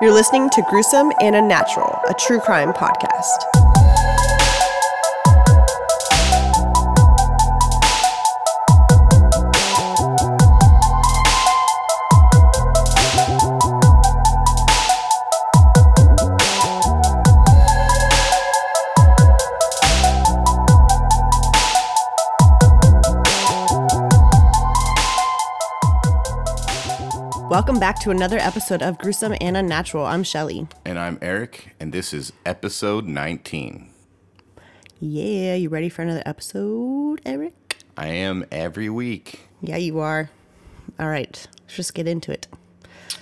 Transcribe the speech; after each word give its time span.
You're 0.00 0.12
listening 0.12 0.48
to 0.50 0.62
Gruesome 0.62 1.10
and 1.20 1.34
Unnatural, 1.34 1.98
a 2.08 2.14
true 2.14 2.38
crime 2.38 2.72
podcast. 2.72 3.57
Welcome 27.50 27.80
back 27.80 27.98
to 28.00 28.10
another 28.10 28.36
episode 28.36 28.82
of 28.82 28.98
Gruesome 28.98 29.34
and 29.40 29.56
Unnatural. 29.56 30.04
I'm 30.04 30.22
Shelly. 30.22 30.68
And 30.84 30.98
I'm 30.98 31.18
Eric, 31.22 31.74
and 31.80 31.94
this 31.94 32.12
is 32.12 32.30
episode 32.44 33.06
19. 33.06 33.88
Yeah, 35.00 35.54
you 35.54 35.70
ready 35.70 35.88
for 35.88 36.02
another 36.02 36.22
episode, 36.26 37.22
Eric? 37.24 37.78
I 37.96 38.08
am 38.08 38.44
every 38.52 38.90
week. 38.90 39.48
Yeah, 39.62 39.78
you 39.78 39.98
are. 39.98 40.28
All 41.00 41.08
right, 41.08 41.48
let's 41.62 41.74
just 41.74 41.94
get 41.94 42.06
into 42.06 42.30
it. 42.30 42.46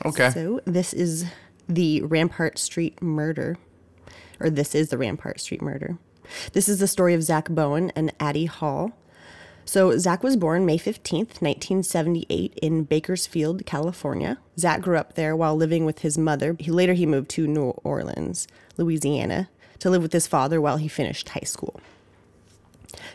Okay. 0.05 0.31
So, 0.31 0.61
this 0.65 0.93
is 0.93 1.27
the 1.69 2.03
Rampart 2.03 2.59
Street 2.59 3.01
murder, 3.01 3.57
or 4.41 4.51
this 4.51 4.75
is 4.75 4.89
the 4.89 4.99
Rampart 4.99 5.39
Street 5.39 5.63
murder. 5.63 5.99
This 6.53 6.69
is 6.69 6.81
the 6.81 6.89
story 6.89 7.15
of 7.15 7.23
Zack 7.23 7.49
Bowen 7.49 7.93
and 7.95 8.13
Addie 8.19 8.47
Hall. 8.47 8.91
So, 9.69 9.99
Zack 9.99 10.23
was 10.23 10.37
born 10.37 10.65
May 10.65 10.79
15th, 10.79 11.43
1978, 11.43 12.57
in 12.63 12.85
Bakersfield, 12.85 13.67
California. 13.67 14.39
Zack 14.57 14.81
grew 14.81 14.97
up 14.97 15.15
there 15.15 15.35
while 15.35 15.57
living 15.57 15.85
with 15.85 15.99
his 15.99 16.17
mother. 16.17 16.55
He, 16.61 16.71
later, 16.71 16.93
he 16.93 17.05
moved 17.05 17.31
to 17.31 17.49
New 17.49 17.71
Orleans, 17.83 18.47
Louisiana, 18.77 19.49
to 19.81 19.91
live 19.91 20.03
with 20.03 20.13
his 20.13 20.29
father 20.29 20.61
while 20.61 20.77
he 20.77 20.87
finished 20.87 21.31
high 21.31 21.41
school. 21.41 21.81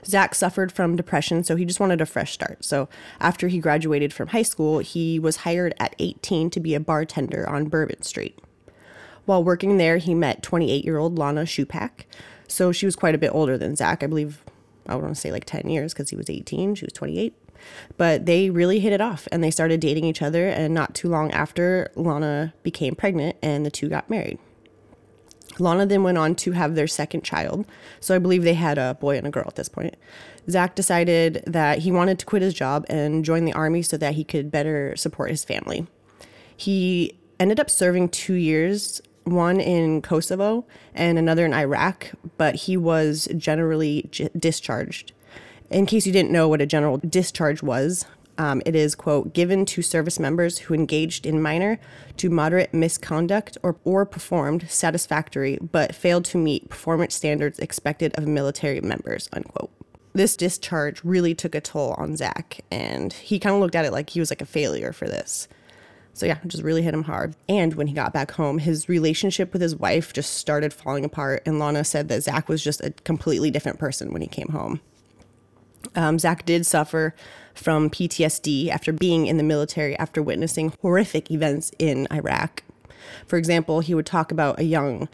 Zack 0.06 0.36
suffered 0.36 0.74
from 0.74 0.98
depression, 0.98 1.46
so 1.46 1.56
he 1.56 1.64
just 1.64 1.80
wanted 1.80 2.02
a 2.02 2.06
fresh 2.06 2.34
start. 2.34 2.66
So, 2.66 2.90
after 3.22 3.48
he 3.48 3.60
graduated 3.60 4.12
from 4.12 4.28
high 4.28 4.42
school, 4.42 4.80
he 4.80 5.20
was 5.20 5.38
hired 5.38 5.74
at 5.80 5.96
18 6.00 6.50
to 6.50 6.60
be 6.60 6.76
a 6.76 6.82
bartender 6.82 7.48
on 7.48 7.70
Bourbon 7.70 8.02
Street. 8.02 8.38
While 9.24 9.46
working 9.46 9.78
there, 9.78 10.00
he 10.00 10.14
met 10.14 10.44
28 10.44 10.84
year 10.84 10.98
old 10.98 11.18
Lana 11.18 11.44
Shupak. 11.44 12.04
So, 12.50 12.74
she 12.74 12.86
was 12.86 12.98
quite 12.98 13.16
a 13.16 13.20
bit 13.20 13.34
older 13.34 13.58
than 13.58 13.78
Zack, 13.78 14.04
I 14.04 14.08
believe 14.08 14.44
I 14.92 14.96
want 14.96 15.16
to 15.16 15.20
say 15.20 15.32
like 15.32 15.46
10 15.46 15.70
years 15.70 15.94
because 15.94 16.10
he 16.10 16.16
was 16.16 16.30
18, 16.30 16.76
she 16.76 16.86
was 16.86 16.94
28. 16.94 17.34
But 17.98 18.26
they 18.26 18.50
really 18.50 18.80
hit 18.80 18.94
it 18.94 19.02
off 19.02 19.28
and 19.32 19.44
they 19.44 19.52
started 19.52 19.80
dating 19.80 20.06
each 20.06 20.22
other. 20.22 20.48
And 20.48 20.74
not 20.74 20.96
too 20.96 21.10
long 21.10 21.32
after, 21.32 21.92
Lana 21.96 22.54
became 22.64 22.96
pregnant 22.96 23.38
and 23.42 23.66
the 23.66 23.72
two 23.72 23.90
got 23.90 24.10
married. 24.10 24.40
Lana 25.60 25.86
then 25.86 26.04
went 26.04 26.18
on 26.18 26.36
to 26.36 26.54
have 26.54 26.76
their 26.76 26.88
second 26.88 27.24
child. 27.24 27.66
So 28.00 28.16
I 28.16 28.20
believe 28.20 28.44
they 28.44 28.54
had 28.54 28.78
a 28.78 28.96
boy 28.96 29.18
and 29.18 29.28
a 29.28 29.30
girl 29.30 29.46
at 29.48 29.56
this 29.56 29.70
point. 29.70 29.96
Zack 30.50 30.76
decided 30.76 31.44
that 31.46 31.80
he 31.80 31.92
wanted 31.92 32.20
to 32.20 32.26
quit 32.26 32.42
his 32.42 32.54
job 32.54 32.86
and 32.90 33.24
join 33.24 33.46
the 33.46 33.54
army 33.54 33.82
so 33.82 33.98
that 33.98 34.16
he 34.16 34.24
could 34.24 34.50
better 34.50 34.96
support 34.96 35.30
his 35.30 35.44
family. 35.44 35.88
He 36.56 37.20
ended 37.40 37.60
up 37.60 37.70
serving 37.70 38.10
two 38.10 38.34
years 38.34 39.02
one 39.24 39.60
in 39.60 40.02
Kosovo 40.02 40.66
and 40.94 41.18
another 41.18 41.46
in 41.46 41.54
Iraq, 41.54 42.12
but 42.38 42.56
he 42.56 42.78
was 42.78 43.28
generally 43.38 44.08
j- 44.12 44.30
discharged. 44.38 45.14
In 45.70 45.86
case 45.86 46.06
you 46.06 46.12
didn't 46.12 46.32
know 46.32 46.48
what 46.48 46.62
a 46.62 46.66
general 46.66 46.98
discharge 46.98 47.64
was, 47.64 48.06
um, 48.38 48.62
it 48.66 48.76
is, 48.76 48.96
quote, 48.96 49.34
given 49.34 49.66
to 49.68 49.82
service 49.82 50.20
members 50.20 50.58
who 50.60 50.74
engaged 50.74 51.26
in 51.26 51.42
minor 51.42 51.80
to 52.18 52.30
moderate 52.30 52.74
misconduct 52.74 53.58
or, 53.62 53.76
or 53.84 54.06
performed 54.06 54.70
satisfactory 54.70 55.60
but 55.62 55.94
failed 55.94 56.26
to 56.26 56.38
meet 56.38 56.70
performance 56.70 57.16
standards 57.16 57.60
expected 57.60 58.14
of 58.18 58.28
military 58.28 58.82
members, 58.82 59.30
unquote. 59.34 59.72
This 60.14 60.36
discharge 60.36 61.04
really 61.04 61.34
took 61.34 61.56
a 61.56 61.62
toll 61.62 61.96
on 61.98 62.18
Zack, 62.18 62.62
and 62.70 63.14
he 63.14 63.40
kind 63.40 63.56
of 63.56 63.62
looked 63.62 63.76
at 63.76 63.86
it 63.86 63.92
like 63.92 64.10
he 64.10 64.20
was 64.20 64.30
like 64.30 64.42
a 64.42 64.46
failure 64.46 64.92
for 64.92 65.08
this. 65.08 65.48
So 66.14 66.26
yeah, 66.26 66.40
just 66.46 66.64
really 66.64 66.82
hit 66.82 66.94
him 66.94 67.04
hard. 67.04 67.36
And 67.48 67.74
when 67.76 67.88
he 67.88 67.94
got 67.94 68.14
back 68.14 68.32
home, 68.32 68.60
his 68.60 68.90
relationship 68.90 69.54
with 69.54 69.62
his 69.62 69.76
wife 69.76 70.14
just 70.14 70.34
started 70.36 70.74
falling 70.74 71.06
apart. 71.06 71.44
And 71.46 71.58
Lana 71.58 71.84
said 71.84 72.10
that 72.10 72.24
Zack 72.24 72.50
was 72.50 72.64
just 72.64 72.82
a 72.82 72.92
completely 72.92 73.50
different 73.50 73.80
person 73.80 74.12
when 74.12 74.22
he 74.22 74.28
came 74.28 74.50
home. 74.50 74.82
Um, 75.96 76.20
Zack 76.20 76.46
did 76.46 76.66
suffer 76.66 77.16
from 77.54 77.90
PTSD 77.90 78.70
after 78.70 78.94
being 78.94 79.26
in 79.28 79.38
the 79.38 79.44
military 79.44 79.98
after 79.98 80.22
witnessing 80.22 80.74
horrific 80.82 81.32
events 81.32 81.72
in 81.80 82.08
Iraq. 82.12 82.64
For 83.26 83.38
example, 83.38 83.80
he 83.80 83.94
would 83.94 84.06
talk 84.06 84.32
about 84.32 84.60
a 84.60 84.64
young 84.64 85.10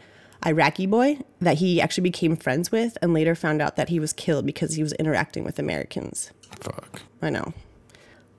Iraqi 0.45 0.85
boy 0.85 1.19
that 1.41 1.57
he 1.57 1.81
actually 1.81 2.03
became 2.03 2.35
friends 2.35 2.71
with 2.71 2.97
and 3.01 3.13
later 3.13 3.33
found 3.33 3.61
out 3.61 3.75
that 3.75 3.89
he 3.89 3.99
was 3.99 4.13
killed 4.13 4.45
because 4.45 4.75
he 4.75 4.83
was 4.83 4.93
interacting 4.93 5.43
with 5.43 5.57
Americans. 5.57 6.31
Fuck. 6.59 7.01
I 7.21 7.29
know. 7.29 7.53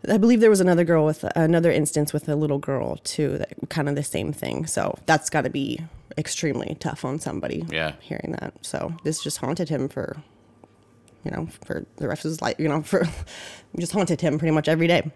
I 0.08 0.18
believe 0.18 0.40
there 0.40 0.50
was 0.50 0.60
another 0.60 0.84
girl 0.84 1.04
with 1.04 1.24
another 1.36 1.72
instance 1.72 2.12
with 2.12 2.28
a 2.28 2.36
little 2.36 2.58
girl 2.58 2.96
too, 2.98 3.38
that 3.38 3.52
kind 3.68 3.88
of 3.88 3.94
the 3.96 4.02
same 4.02 4.32
thing. 4.32 4.66
So 4.66 4.98
that's 5.06 5.28
got 5.28 5.42
to 5.42 5.50
be 5.50 5.80
extremely 6.16 6.76
tough 6.78 7.04
on 7.04 7.18
somebody. 7.18 7.64
Yeah. 7.68 7.92
Hearing 8.00 8.36
that. 8.40 8.54
So 8.64 8.94
this 9.04 9.22
just 9.22 9.38
haunted 9.38 9.68
him 9.68 9.88
for, 9.88 10.16
you 11.24 11.30
know, 11.30 11.48
for 11.64 11.84
the 11.96 12.08
rest 12.08 12.24
of 12.24 12.30
his 12.30 12.42
life, 12.42 12.56
you 12.58 12.68
know, 12.68 12.82
for 12.82 13.08
just 13.78 13.92
haunted 13.92 14.20
him 14.20 14.38
pretty 14.38 14.52
much 14.52 14.68
every 14.68 14.86
day. 14.86 15.10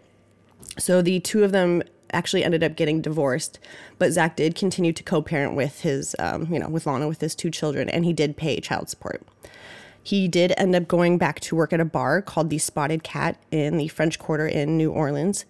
So 0.78 1.02
the 1.02 1.20
two 1.20 1.44
of 1.44 1.52
them 1.52 1.82
actually 2.12 2.44
ended 2.44 2.62
up 2.62 2.76
getting 2.76 3.00
divorced, 3.00 3.58
but 3.98 4.12
Zack 4.12 4.36
did 4.36 4.54
continue 4.54 4.92
to 4.92 5.02
co-parent 5.02 5.54
with 5.54 5.80
his, 5.80 6.14
um, 6.18 6.52
you 6.52 6.58
know, 6.58 6.68
with 6.68 6.86
Lana 6.86 7.08
with 7.08 7.20
his 7.20 7.34
two 7.34 7.50
children, 7.50 7.88
and 7.88 8.04
he 8.04 8.12
did 8.12 8.36
pay 8.36 8.60
child 8.60 8.90
support. 8.90 9.22
He 10.02 10.28
did 10.28 10.52
end 10.56 10.74
up 10.74 10.88
going 10.88 11.18
back 11.18 11.40
to 11.40 11.56
work 11.56 11.72
at 11.72 11.80
a 11.80 11.84
bar 11.84 12.22
called 12.22 12.50
the 12.50 12.58
Spotted 12.58 13.02
Cat 13.02 13.38
in 13.50 13.76
the 13.76 13.88
French 13.88 14.18
Quarter 14.18 14.48
in 14.48 14.76
New 14.76 14.90
Orleans. 14.90 15.44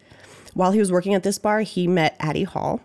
While 0.55 0.73
he 0.73 0.79
was 0.79 0.93
working 0.93 1.15
at 1.15 1.23
this 1.23 1.39
bar, 1.39 1.61
he 1.63 1.87
met 1.87 2.17
Addie 2.21 2.45
Hall. 2.45 2.81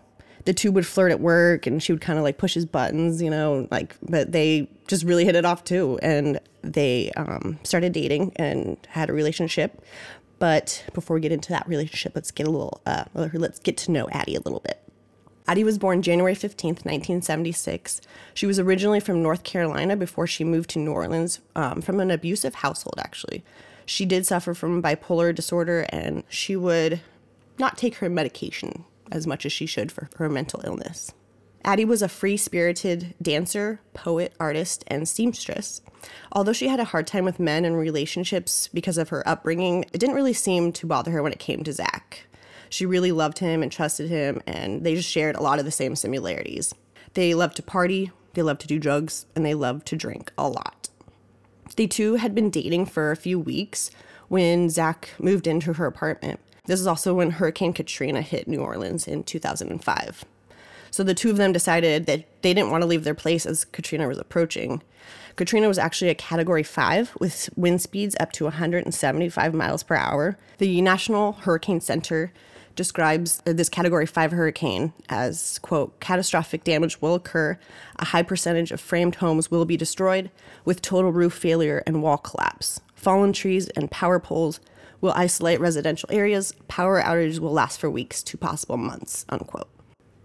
The 0.46 0.54
two 0.54 0.72
would 0.72 0.86
flirt 0.86 1.10
at 1.10 1.20
work 1.20 1.66
and 1.66 1.82
she 1.82 1.92
would 1.92 2.00
kind 2.00 2.18
of 2.18 2.22
like 2.22 2.38
push 2.38 2.54
his 2.54 2.64
buttons, 2.64 3.20
you 3.20 3.28
know, 3.28 3.68
like, 3.70 3.96
but 4.02 4.32
they 4.32 4.68
just 4.86 5.04
really 5.04 5.26
hit 5.26 5.36
it 5.36 5.44
off 5.44 5.62
too. 5.64 5.98
And 6.02 6.40
they 6.62 7.10
um, 7.16 7.58
started 7.64 7.92
dating 7.92 8.32
and 8.36 8.78
had 8.88 9.10
a 9.10 9.12
relationship. 9.12 9.82
But 10.38 10.84
before 10.94 11.14
we 11.14 11.20
get 11.20 11.32
into 11.32 11.50
that 11.50 11.68
relationship, 11.68 12.12
let's 12.14 12.30
get 12.30 12.46
a 12.46 12.50
little, 12.50 12.80
uh, 12.86 13.04
let's 13.14 13.58
get 13.58 13.76
to 13.78 13.90
know 13.90 14.08
Addie 14.10 14.36
a 14.36 14.40
little 14.40 14.60
bit. 14.60 14.80
Addie 15.48 15.64
was 15.64 15.78
born 15.78 16.02
January 16.02 16.34
15th, 16.34 16.84
1976. 16.84 18.02
She 18.34 18.46
was 18.46 18.58
originally 18.58 19.00
from 19.00 19.22
North 19.22 19.44
Carolina 19.44 19.96
before 19.96 20.26
she 20.26 20.44
moved 20.44 20.68
to 20.70 20.78
New 20.78 20.92
Orleans 20.92 21.40
um, 21.56 21.80
from 21.80 22.00
an 22.00 22.10
abusive 22.10 22.56
household, 22.56 22.96
actually. 22.98 23.42
She 23.86 24.04
did 24.04 24.26
suffer 24.26 24.52
from 24.52 24.82
bipolar 24.82 25.34
disorder 25.34 25.86
and 25.88 26.22
she 26.28 26.54
would 26.54 27.00
not 27.58 27.78
take 27.78 27.96
her 27.96 28.10
medication 28.10 28.84
as 29.10 29.26
much 29.26 29.46
as 29.46 29.52
she 29.52 29.64
should 29.64 29.90
for 29.90 30.10
her 30.16 30.28
mental 30.28 30.60
illness. 30.64 31.14
Addie 31.64 31.86
was 31.86 32.02
a 32.02 32.08
free 32.08 32.36
spirited 32.36 33.14
dancer, 33.20 33.80
poet, 33.94 34.34
artist, 34.38 34.84
and 34.86 35.08
seamstress. 35.08 35.80
Although 36.30 36.52
she 36.52 36.68
had 36.68 36.78
a 36.78 36.84
hard 36.84 37.06
time 37.06 37.24
with 37.24 37.40
men 37.40 37.64
and 37.64 37.76
relationships 37.76 38.68
because 38.68 38.98
of 38.98 39.08
her 39.08 39.26
upbringing, 39.26 39.84
it 39.94 39.98
didn't 39.98 40.14
really 40.14 40.34
seem 40.34 40.72
to 40.72 40.86
bother 40.86 41.10
her 41.12 41.22
when 41.22 41.32
it 41.32 41.38
came 41.38 41.64
to 41.64 41.72
Zack. 41.72 42.27
She 42.70 42.86
really 42.86 43.12
loved 43.12 43.38
him 43.38 43.62
and 43.62 43.72
trusted 43.72 44.08
him, 44.08 44.40
and 44.46 44.84
they 44.84 44.94
just 44.94 45.10
shared 45.10 45.36
a 45.36 45.42
lot 45.42 45.58
of 45.58 45.64
the 45.64 45.70
same 45.70 45.96
similarities. 45.96 46.74
They 47.14 47.34
loved 47.34 47.56
to 47.56 47.62
party, 47.62 48.10
they 48.34 48.42
loved 48.42 48.60
to 48.62 48.66
do 48.66 48.78
drugs, 48.78 49.26
and 49.34 49.44
they 49.44 49.54
loved 49.54 49.86
to 49.86 49.96
drink 49.96 50.32
a 50.36 50.48
lot. 50.48 50.88
They 51.76 51.86
two 51.86 52.14
had 52.16 52.34
been 52.34 52.50
dating 52.50 52.86
for 52.86 53.10
a 53.10 53.16
few 53.16 53.38
weeks 53.38 53.90
when 54.28 54.68
Zack 54.70 55.10
moved 55.18 55.46
into 55.46 55.74
her 55.74 55.86
apartment. 55.86 56.40
This 56.66 56.80
is 56.80 56.86
also 56.86 57.14
when 57.14 57.30
Hurricane 57.30 57.72
Katrina 57.72 58.20
hit 58.20 58.46
New 58.46 58.60
Orleans 58.60 59.08
in 59.08 59.24
2005. 59.24 60.24
So 60.90 61.02
the 61.02 61.14
two 61.14 61.30
of 61.30 61.36
them 61.36 61.52
decided 61.52 62.06
that 62.06 62.42
they 62.42 62.54
didn't 62.54 62.70
want 62.70 62.82
to 62.82 62.86
leave 62.86 63.04
their 63.04 63.14
place 63.14 63.46
as 63.46 63.64
Katrina 63.64 64.08
was 64.08 64.18
approaching. 64.18 64.82
Katrina 65.36 65.68
was 65.68 65.78
actually 65.78 66.10
a 66.10 66.14
category 66.14 66.62
five 66.62 67.14
with 67.20 67.48
wind 67.56 67.80
speeds 67.80 68.16
up 68.18 68.32
to 68.32 68.44
175 68.44 69.54
miles 69.54 69.82
per 69.82 69.94
hour. 69.94 70.38
The 70.58 70.80
National 70.82 71.32
Hurricane 71.32 71.80
Center 71.80 72.32
describes 72.78 73.42
this 73.44 73.68
category 73.68 74.06
5 74.06 74.30
hurricane 74.30 74.94
as 75.10 75.58
quote 75.58 76.00
catastrophic 76.00 76.64
damage 76.64 77.02
will 77.02 77.16
occur. 77.16 77.58
A 77.96 78.06
high 78.06 78.22
percentage 78.22 78.70
of 78.70 78.80
framed 78.80 79.16
homes 79.16 79.50
will 79.50 79.66
be 79.66 79.76
destroyed 79.76 80.30
with 80.64 80.80
total 80.80 81.12
roof 81.12 81.34
failure 81.34 81.82
and 81.86 82.02
wall 82.02 82.16
collapse. 82.16 82.80
Fallen 82.94 83.34
trees 83.34 83.68
and 83.70 83.90
power 83.90 84.18
poles 84.18 84.60
will 85.00 85.12
isolate 85.14 85.60
residential 85.60 86.08
areas. 86.10 86.54
Power 86.68 87.02
outages 87.02 87.40
will 87.40 87.52
last 87.52 87.78
for 87.78 87.90
weeks 87.90 88.22
to 88.22 88.38
possible 88.38 88.76
months 88.78 89.26
unquote. 89.28 89.68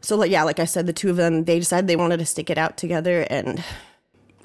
So 0.02 0.16
like 0.16 0.32
yeah 0.32 0.44
like 0.44 0.60
i 0.60 0.66
said 0.66 0.86
the 0.86 0.94
two 0.94 1.10
of 1.10 1.18
them 1.18 1.46
they 1.46 1.60
decided 1.60 1.88
they 1.88 1.96
wanted 1.96 2.20
to 2.20 2.26
stick 2.26 2.50
it 2.50 2.58
out 2.58 2.78
together 2.78 3.26
and 3.30 3.64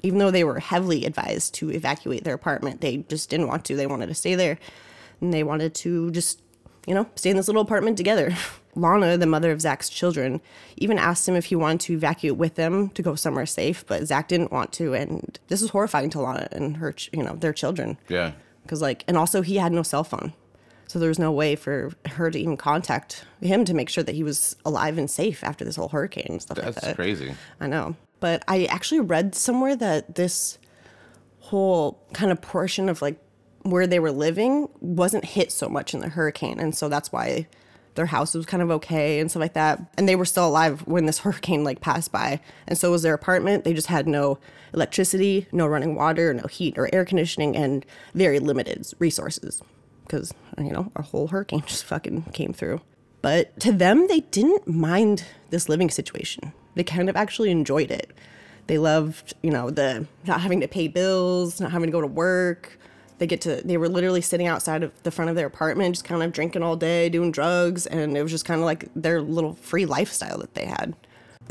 even 0.01 0.17
though 0.17 0.31
they 0.31 0.43
were 0.43 0.59
heavily 0.59 1.05
advised 1.05 1.53
to 1.55 1.69
evacuate 1.71 2.23
their 2.23 2.33
apartment 2.33 2.81
they 2.81 2.97
just 3.07 3.29
didn't 3.29 3.47
want 3.47 3.65
to. 3.65 3.75
They 3.75 3.87
wanted 3.87 4.07
to 4.07 4.15
stay 4.15 4.33
there 4.33 4.57
and 5.21 5.31
they 5.31 5.43
wanted 5.43 5.75
to 5.75 6.09
just 6.11 6.41
you 6.89 6.95
know, 6.95 7.07
stay 7.13 7.29
in 7.29 7.37
this 7.37 7.47
little 7.47 7.61
apartment 7.61 7.97
together. 7.97 8.35
Lana, 8.75 9.15
the 9.15 9.27
mother 9.27 9.51
of 9.51 9.61
Zack's 9.61 9.89
children, 9.89 10.41
even 10.77 10.97
asked 10.97 11.29
him 11.29 11.35
if 11.35 11.45
he 11.45 11.55
wanted 11.55 11.81
to 11.81 11.93
evacuate 11.93 12.35
with 12.35 12.55
them 12.55 12.89
to 12.89 13.03
go 13.03 13.13
somewhere 13.13 13.45
safe, 13.45 13.85
but 13.85 14.07
Zack 14.07 14.27
didn't 14.27 14.51
want 14.51 14.73
to. 14.73 14.95
And 14.95 15.37
this 15.49 15.61
was 15.61 15.69
horrifying 15.69 16.09
to 16.09 16.19
Lana 16.19 16.47
and 16.51 16.77
her, 16.77 16.93
ch- 16.93 17.11
you 17.13 17.21
know, 17.21 17.35
their 17.35 17.53
children. 17.53 17.99
Yeah. 18.07 18.31
Because, 18.63 18.81
like, 18.81 19.03
and 19.07 19.17
also 19.17 19.43
he 19.43 19.57
had 19.57 19.71
no 19.71 19.83
cell 19.83 20.03
phone. 20.03 20.33
So 20.87 20.97
there 20.97 21.09
was 21.09 21.19
no 21.19 21.31
way 21.31 21.55
for 21.55 21.91
her 22.07 22.31
to 22.31 22.39
even 22.39 22.57
contact 22.57 23.23
him 23.39 23.65
to 23.65 23.75
make 23.75 23.89
sure 23.89 24.03
that 24.03 24.15
he 24.15 24.23
was 24.23 24.55
alive 24.65 24.97
and 24.97 25.11
safe 25.11 25.43
after 25.43 25.63
this 25.63 25.75
whole 25.75 25.89
hurricane 25.89 26.25
and 26.27 26.41
stuff 26.41 26.57
like 26.57 26.65
that. 26.65 26.73
That's 26.73 26.87
that. 26.87 26.95
crazy. 26.95 27.35
I 27.59 27.67
know. 27.67 27.95
But 28.19 28.43
I 28.47 28.65
actually 28.65 29.01
read 29.01 29.35
somewhere 29.35 29.75
that 29.75 30.15
this 30.15 30.57
whole 31.41 32.03
kind 32.13 32.31
of 32.31 32.41
portion 32.41 32.89
of 32.89 33.03
like 33.03 33.19
where 33.63 33.87
they 33.87 33.99
were 33.99 34.11
living 34.11 34.69
wasn't 34.79 35.25
hit 35.25 35.51
so 35.51 35.69
much 35.69 35.93
in 35.93 35.99
the 35.99 36.09
hurricane. 36.09 36.59
And 36.59 36.75
so 36.75 36.89
that's 36.89 37.11
why 37.11 37.47
their 37.95 38.05
house 38.05 38.33
was 38.33 38.45
kind 38.45 38.63
of 38.63 38.71
okay 38.71 39.19
and 39.19 39.29
stuff 39.29 39.41
like 39.41 39.53
that. 39.53 39.81
And 39.97 40.07
they 40.07 40.15
were 40.15 40.25
still 40.25 40.47
alive 40.47 40.81
when 40.87 41.05
this 41.05 41.17
hurricane 41.19 41.63
like 41.63 41.81
passed 41.81 42.11
by. 42.11 42.39
And 42.67 42.77
so 42.77 42.91
was 42.91 43.01
their 43.01 43.13
apartment. 43.13 43.63
They 43.63 43.73
just 43.73 43.87
had 43.87 44.07
no 44.07 44.39
electricity, 44.73 45.47
no 45.51 45.67
running 45.67 45.95
water, 45.95 46.33
no 46.33 46.47
heat 46.47 46.77
or 46.77 46.93
air 46.93 47.05
conditioning, 47.05 47.55
and 47.55 47.85
very 48.13 48.39
limited 48.39 48.87
resources 48.99 49.61
because, 50.03 50.33
you 50.57 50.71
know, 50.71 50.91
a 50.95 51.01
whole 51.01 51.27
hurricane 51.27 51.63
just 51.67 51.83
fucking 51.83 52.23
came 52.33 52.53
through. 52.53 52.81
But 53.21 53.59
to 53.61 53.71
them, 53.71 54.07
they 54.07 54.21
didn't 54.21 54.67
mind 54.67 55.25
this 55.49 55.67
living 55.67 55.89
situation. 55.89 56.53
They 56.75 56.83
kind 56.83 57.09
of 57.09 57.15
actually 57.15 57.51
enjoyed 57.51 57.91
it. 57.91 58.11
They 58.67 58.77
loved, 58.77 59.33
you 59.41 59.51
know, 59.51 59.71
the 59.71 60.05
not 60.25 60.41
having 60.41 60.61
to 60.61 60.67
pay 60.67 60.87
bills, 60.87 61.59
not 61.59 61.71
having 61.71 61.87
to 61.87 61.91
go 61.91 62.01
to 62.01 62.07
work. 62.07 62.79
They 63.19 63.27
get 63.27 63.41
to, 63.41 63.57
they 63.57 63.77
were 63.77 63.89
literally 63.89 64.21
sitting 64.21 64.47
outside 64.47 64.81
of 64.81 64.91
the 65.03 65.11
front 65.11 65.29
of 65.29 65.35
their 65.35 65.45
apartment, 65.47 65.95
just 65.95 66.05
kind 66.05 66.23
of 66.23 66.31
drinking 66.31 66.63
all 66.63 66.75
day, 66.75 67.09
doing 67.09 67.31
drugs. 67.31 67.85
And 67.85 68.17
it 68.17 68.23
was 68.23 68.31
just 68.31 68.45
kind 68.45 68.59
of 68.59 68.65
like 68.65 68.89
their 68.95 69.21
little 69.21 69.53
free 69.55 69.85
lifestyle 69.85 70.39
that 70.39 70.53
they 70.55 70.65
had. 70.65 70.95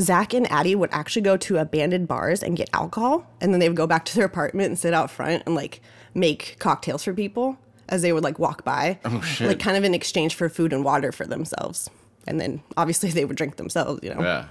Zack 0.00 0.32
and 0.32 0.50
Addie 0.50 0.75
would 0.75 0.91
actually 0.93 1.23
go 1.23 1.37
to 1.37 1.59
abandoned 1.59 2.09
bars 2.09 2.43
and 2.43 2.56
get 2.56 2.70
alcohol. 2.73 3.26
And 3.41 3.53
then 3.53 3.61
they 3.61 3.69
would 3.69 3.76
go 3.76 3.87
back 3.87 4.05
to 4.06 4.15
their 4.17 4.26
apartment 4.26 4.69
and 4.69 4.79
sit 4.79 4.94
out 4.94 5.11
front 5.11 5.43
and 5.47 5.55
like 5.55 5.81
make 6.15 6.56
cocktails 6.59 7.05
for 7.05 7.12
people 7.12 7.59
as 7.88 8.03
they 8.03 8.12
would 8.12 8.25
like 8.25 8.38
walk 8.38 8.65
by. 8.65 8.99
Oh, 9.05 9.20
shit. 9.20 9.49
Like 9.49 9.59
kind 9.59 9.76
of 9.76 9.85
in 9.85 9.94
exchange 9.94 10.35
for 10.35 10.49
food 10.49 10.73
and 10.73 10.85
water 10.85 11.12
for 11.12 11.26
themselves. 11.26 11.91
And 12.26 12.41
then 12.41 12.62
obviously 12.76 13.11
they 13.12 13.25
would 13.25 13.37
drink 13.37 13.56
themselves, 13.56 14.00
you 14.03 14.15
know. 14.15 14.20
Yeah. 14.20 14.47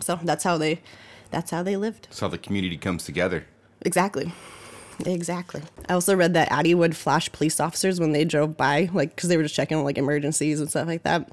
So 0.00 0.18
that's 0.22 0.44
how 0.44 0.56
they 0.58 0.80
that's 1.30 1.50
how 1.50 1.62
they 1.62 1.76
lived. 1.76 2.04
That's 2.04 2.20
how 2.20 2.28
the 2.28 2.38
community 2.38 2.76
comes 2.76 3.04
together. 3.04 3.46
Exactly. 3.80 4.32
Exactly. 5.04 5.62
I 5.88 5.94
also 5.94 6.14
read 6.14 6.34
that 6.34 6.50
Addie 6.52 6.74
would 6.74 6.96
flash 6.96 7.30
police 7.32 7.58
officers 7.60 7.98
when 7.98 8.12
they 8.12 8.24
drove 8.24 8.56
by, 8.56 8.88
like, 8.92 9.14
because 9.14 9.28
they 9.28 9.36
were 9.36 9.42
just 9.42 9.54
checking 9.54 9.82
like 9.84 9.98
emergencies 9.98 10.60
and 10.60 10.70
stuff 10.70 10.86
like 10.86 11.02
that. 11.02 11.30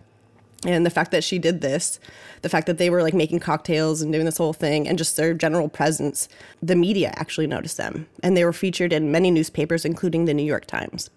And 0.66 0.86
the 0.86 0.90
fact 0.90 1.12
that 1.12 1.24
she 1.24 1.40
did 1.40 1.62
this, 1.62 2.00
the 2.42 2.50
fact 2.50 2.68
that 2.68 2.78
they 2.78 2.90
were 2.90 3.02
like 3.02 3.14
making 3.14 3.40
cocktails 3.40 4.02
and 4.02 4.12
doing 4.12 4.26
this 4.26 4.38
whole 4.38 4.54
thing, 4.54 4.88
and 4.88 4.98
just 4.98 5.16
their 5.16 5.34
general 5.34 5.70
presence, 5.70 6.28
the 6.62 6.76
media 6.76 7.14
actually 7.16 7.48
noticed 7.48 7.78
them. 7.78 8.08
And 8.24 8.36
they 8.36 8.44
were 8.44 8.54
featured 8.54 8.92
in 8.92 9.12
many 9.12 9.32
newspapers, 9.32 9.86
including 9.86 10.26
the 10.26 10.34
New 10.34 10.44
York 10.44 10.66
Times. 10.66 11.10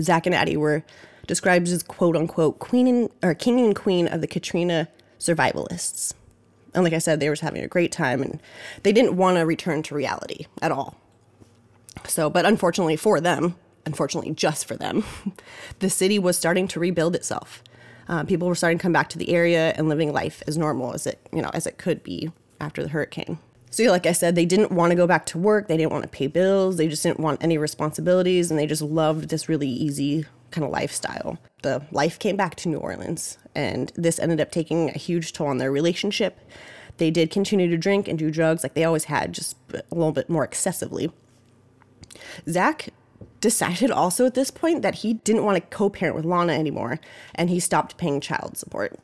Zack 0.00 0.26
and 0.26 0.34
Addie 0.34 0.56
were 0.56 0.84
described 1.26 1.68
as 1.68 1.82
quote 1.82 2.16
unquote 2.16 2.58
queen 2.58 2.86
and, 2.86 3.10
or 3.22 3.34
king 3.34 3.60
and 3.60 3.74
queen 3.74 4.06
of 4.08 4.20
the 4.20 4.26
Katrina 4.26 4.88
survivalists. 5.18 6.12
And 6.74 6.84
like 6.84 6.92
I 6.92 6.98
said, 6.98 7.20
they 7.20 7.28
were 7.28 7.34
just 7.34 7.42
having 7.42 7.62
a 7.62 7.68
great 7.68 7.92
time 7.92 8.20
and 8.20 8.42
they 8.82 8.92
didn't 8.92 9.16
want 9.16 9.38
to 9.38 9.46
return 9.46 9.82
to 9.84 9.94
reality 9.94 10.46
at 10.60 10.72
all. 10.72 10.96
So, 12.06 12.28
but 12.30 12.44
unfortunately 12.44 12.96
for 12.96 13.20
them, 13.20 13.56
unfortunately 13.86 14.32
just 14.32 14.66
for 14.66 14.76
them, 14.76 15.04
the 15.78 15.90
city 15.90 16.18
was 16.18 16.36
starting 16.36 16.68
to 16.68 16.80
rebuild 16.80 17.14
itself. 17.14 17.62
Uh, 18.08 18.24
people 18.24 18.48
were 18.48 18.54
starting 18.54 18.78
to 18.78 18.82
come 18.82 18.92
back 18.92 19.08
to 19.10 19.18
the 19.18 19.30
area 19.30 19.72
and 19.76 19.88
living 19.88 20.12
life 20.12 20.42
as 20.46 20.58
normal 20.58 20.92
as 20.92 21.06
it, 21.06 21.26
you 21.32 21.40
know, 21.40 21.50
as 21.54 21.66
it 21.66 21.78
could 21.78 22.02
be 22.02 22.30
after 22.60 22.82
the 22.82 22.90
hurricane. 22.90 23.38
So, 23.70 23.82
like 23.84 24.06
I 24.06 24.12
said, 24.12 24.36
they 24.36 24.44
didn't 24.46 24.70
want 24.70 24.92
to 24.92 24.94
go 24.94 25.06
back 25.06 25.26
to 25.26 25.38
work. 25.38 25.66
They 25.66 25.76
didn't 25.76 25.90
want 25.90 26.04
to 26.04 26.08
pay 26.08 26.28
bills. 26.28 26.76
They 26.76 26.86
just 26.86 27.02
didn't 27.02 27.18
want 27.18 27.42
any 27.42 27.58
responsibilities, 27.58 28.48
and 28.48 28.58
they 28.58 28.66
just 28.66 28.82
loved 28.82 29.30
this 29.30 29.48
really 29.48 29.68
easy 29.68 30.26
kind 30.52 30.64
of 30.64 30.70
lifestyle. 30.70 31.38
The 31.62 31.84
life 31.90 32.20
came 32.20 32.36
back 32.36 32.54
to 32.56 32.68
New 32.68 32.76
Orleans, 32.76 33.36
and 33.52 33.90
this 33.96 34.20
ended 34.20 34.40
up 34.40 34.52
taking 34.52 34.90
a 34.90 34.98
huge 34.98 35.32
toll 35.32 35.48
on 35.48 35.58
their 35.58 35.72
relationship. 35.72 36.38
They 36.98 37.10
did 37.10 37.32
continue 37.32 37.68
to 37.68 37.76
drink 37.76 38.06
and 38.06 38.16
do 38.16 38.30
drugs 38.30 38.62
like 38.62 38.74
they 38.74 38.84
always 38.84 39.04
had, 39.04 39.32
just 39.32 39.56
a 39.72 39.82
little 39.90 40.12
bit 40.12 40.30
more 40.30 40.44
excessively. 40.44 41.10
Zack 42.48 42.90
decided 43.40 43.90
also 43.90 44.26
at 44.26 44.34
this 44.34 44.50
point 44.50 44.82
that 44.82 44.96
he 44.96 45.14
didn't 45.14 45.44
want 45.44 45.56
to 45.56 45.76
co 45.76 45.90
parent 45.90 46.16
with 46.16 46.24
Lana 46.24 46.52
anymore, 46.52 47.00
and 47.34 47.50
he 47.50 47.60
stopped 47.60 47.96
paying 47.96 48.20
child 48.20 48.56
support. 48.56 48.98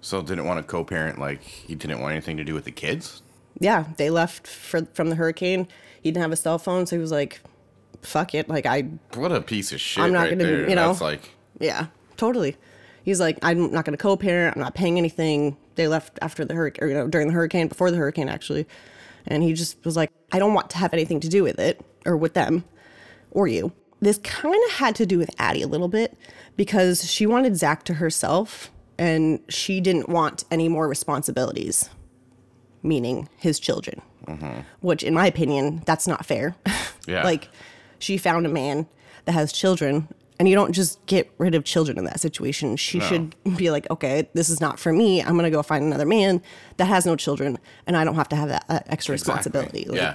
So 0.00 0.22
didn't 0.22 0.46
want 0.46 0.58
to 0.58 0.62
co-parent. 0.62 1.18
Like 1.18 1.42
he 1.42 1.74
didn't 1.74 2.00
want 2.00 2.12
anything 2.12 2.36
to 2.38 2.44
do 2.44 2.54
with 2.54 2.64
the 2.64 2.70
kids. 2.70 3.22
Yeah, 3.58 3.84
they 3.96 4.08
left 4.10 4.46
for, 4.46 4.86
from 4.94 5.10
the 5.10 5.16
hurricane. 5.16 5.68
He 6.00 6.10
didn't 6.10 6.22
have 6.22 6.32
a 6.32 6.36
cell 6.36 6.58
phone, 6.58 6.86
so 6.86 6.96
he 6.96 7.00
was 7.00 7.12
like, 7.12 7.40
fuck 8.00 8.34
it. 8.34 8.48
Like, 8.48 8.64
I, 8.64 8.82
What 9.14 9.32
a 9.32 9.42
piece 9.42 9.72
of 9.72 9.80
shit. 9.80 10.02
I'm 10.02 10.12
not 10.12 10.30
right 10.30 10.38
gonna, 10.38 10.68
you 10.68 10.74
know. 10.74 10.88
That's 10.88 11.02
like 11.02 11.30
yeah, 11.58 11.88
totally. 12.16 12.56
He's 13.04 13.20
like, 13.20 13.38
I'm 13.42 13.70
not 13.72 13.84
going 13.84 13.96
to 13.96 14.02
co 14.02 14.16
parent. 14.16 14.56
I'm 14.56 14.62
not 14.62 14.74
paying 14.74 14.96
anything. 14.98 15.56
They 15.74 15.88
left 15.88 16.18
after 16.22 16.44
the 16.44 16.54
hurricane, 16.54 16.84
or, 16.84 16.88
you 16.88 16.94
know, 16.94 17.06
during 17.06 17.28
the 17.28 17.34
hurricane, 17.34 17.68
before 17.68 17.90
the 17.90 17.96
hurricane, 17.96 18.28
actually. 18.28 18.66
And 19.26 19.42
he 19.42 19.52
just 19.52 19.84
was 19.84 19.96
like, 19.96 20.10
I 20.32 20.38
don't 20.38 20.54
want 20.54 20.70
to 20.70 20.78
have 20.78 20.92
anything 20.92 21.20
to 21.20 21.28
do 21.28 21.42
with 21.42 21.58
it 21.58 21.80
or 22.06 22.16
with 22.16 22.34
them 22.34 22.64
or 23.30 23.48
you. 23.48 23.72
This 24.00 24.18
kind 24.18 24.54
of 24.66 24.72
had 24.72 24.94
to 24.96 25.06
do 25.06 25.18
with 25.18 25.30
Addie 25.38 25.62
a 25.62 25.66
little 25.66 25.88
bit 25.88 26.16
because 26.56 27.10
she 27.10 27.26
wanted 27.26 27.56
Zack 27.56 27.84
to 27.84 27.94
herself 27.94 28.70
and 28.98 29.40
she 29.48 29.80
didn't 29.80 30.08
want 30.08 30.44
any 30.50 30.68
more 30.68 30.88
responsibilities, 30.88 31.90
meaning 32.82 33.28
his 33.36 33.58
children, 33.58 34.02
mm-hmm. 34.26 34.60
which, 34.80 35.02
in 35.02 35.14
my 35.14 35.26
opinion, 35.26 35.82
that's 35.86 36.06
not 36.06 36.24
fair. 36.26 36.56
Yeah. 37.06 37.24
like, 37.24 37.48
she 37.98 38.18
found 38.18 38.46
a 38.46 38.48
man 38.48 38.86
that 39.24 39.32
has 39.32 39.52
children. 39.52 40.06
And 40.40 40.48
you 40.48 40.54
don't 40.54 40.72
just 40.72 41.04
get 41.04 41.30
rid 41.36 41.54
of 41.54 41.64
children 41.64 41.98
in 41.98 42.04
that 42.04 42.18
situation. 42.18 42.76
She 42.76 42.98
No. 42.98 43.04
should 43.04 43.36
be 43.58 43.70
like, 43.70 43.86
okay, 43.90 44.26
this 44.32 44.48
is 44.48 44.58
not 44.58 44.78
for 44.80 44.90
me. 44.90 45.22
I'm 45.22 45.36
gonna 45.36 45.50
go 45.50 45.62
find 45.62 45.84
another 45.84 46.06
man 46.06 46.40
that 46.78 46.86
has 46.86 47.04
no 47.04 47.14
children, 47.14 47.58
and 47.86 47.94
I 47.94 48.04
don't 48.04 48.14
have 48.14 48.30
to 48.30 48.36
have 48.36 48.48
that 48.48 48.64
extra 48.68 49.12
Exactly. 49.12 49.12
responsibility. 49.12 49.84
Like, 49.84 49.98
Yeah. 49.98 50.14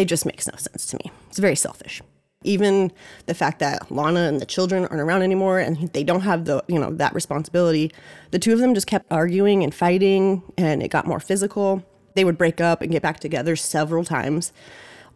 it 0.00 0.06
just 0.06 0.24
makes 0.24 0.46
no 0.46 0.56
sense 0.56 0.86
to 0.86 0.96
me. 1.04 1.12
It's 1.28 1.38
very 1.38 1.56
selfish. 1.56 2.00
Even 2.42 2.90
the 3.26 3.34
fact 3.34 3.58
that 3.58 3.92
Lana 3.92 4.20
and 4.20 4.40
the 4.40 4.46
children 4.46 4.86
aren't 4.86 5.02
around 5.02 5.20
anymore 5.22 5.58
and 5.58 5.90
they 5.92 6.04
don't 6.04 6.22
have 6.22 6.46
the, 6.46 6.64
you 6.66 6.78
know, 6.78 6.90
that 6.94 7.12
responsibility. 7.14 7.92
The 8.30 8.38
two 8.38 8.54
of 8.54 8.60
them 8.60 8.72
just 8.74 8.86
kept 8.86 9.04
arguing 9.12 9.62
and 9.62 9.74
fighting 9.74 10.42
and 10.56 10.82
it 10.82 10.88
got 10.88 11.06
more 11.06 11.20
physical. 11.20 11.82
They 12.14 12.24
would 12.24 12.38
break 12.38 12.62
up 12.62 12.80
and 12.80 12.90
get 12.90 13.02
back 13.02 13.20
together 13.20 13.56
several 13.56 14.04
times. 14.04 14.52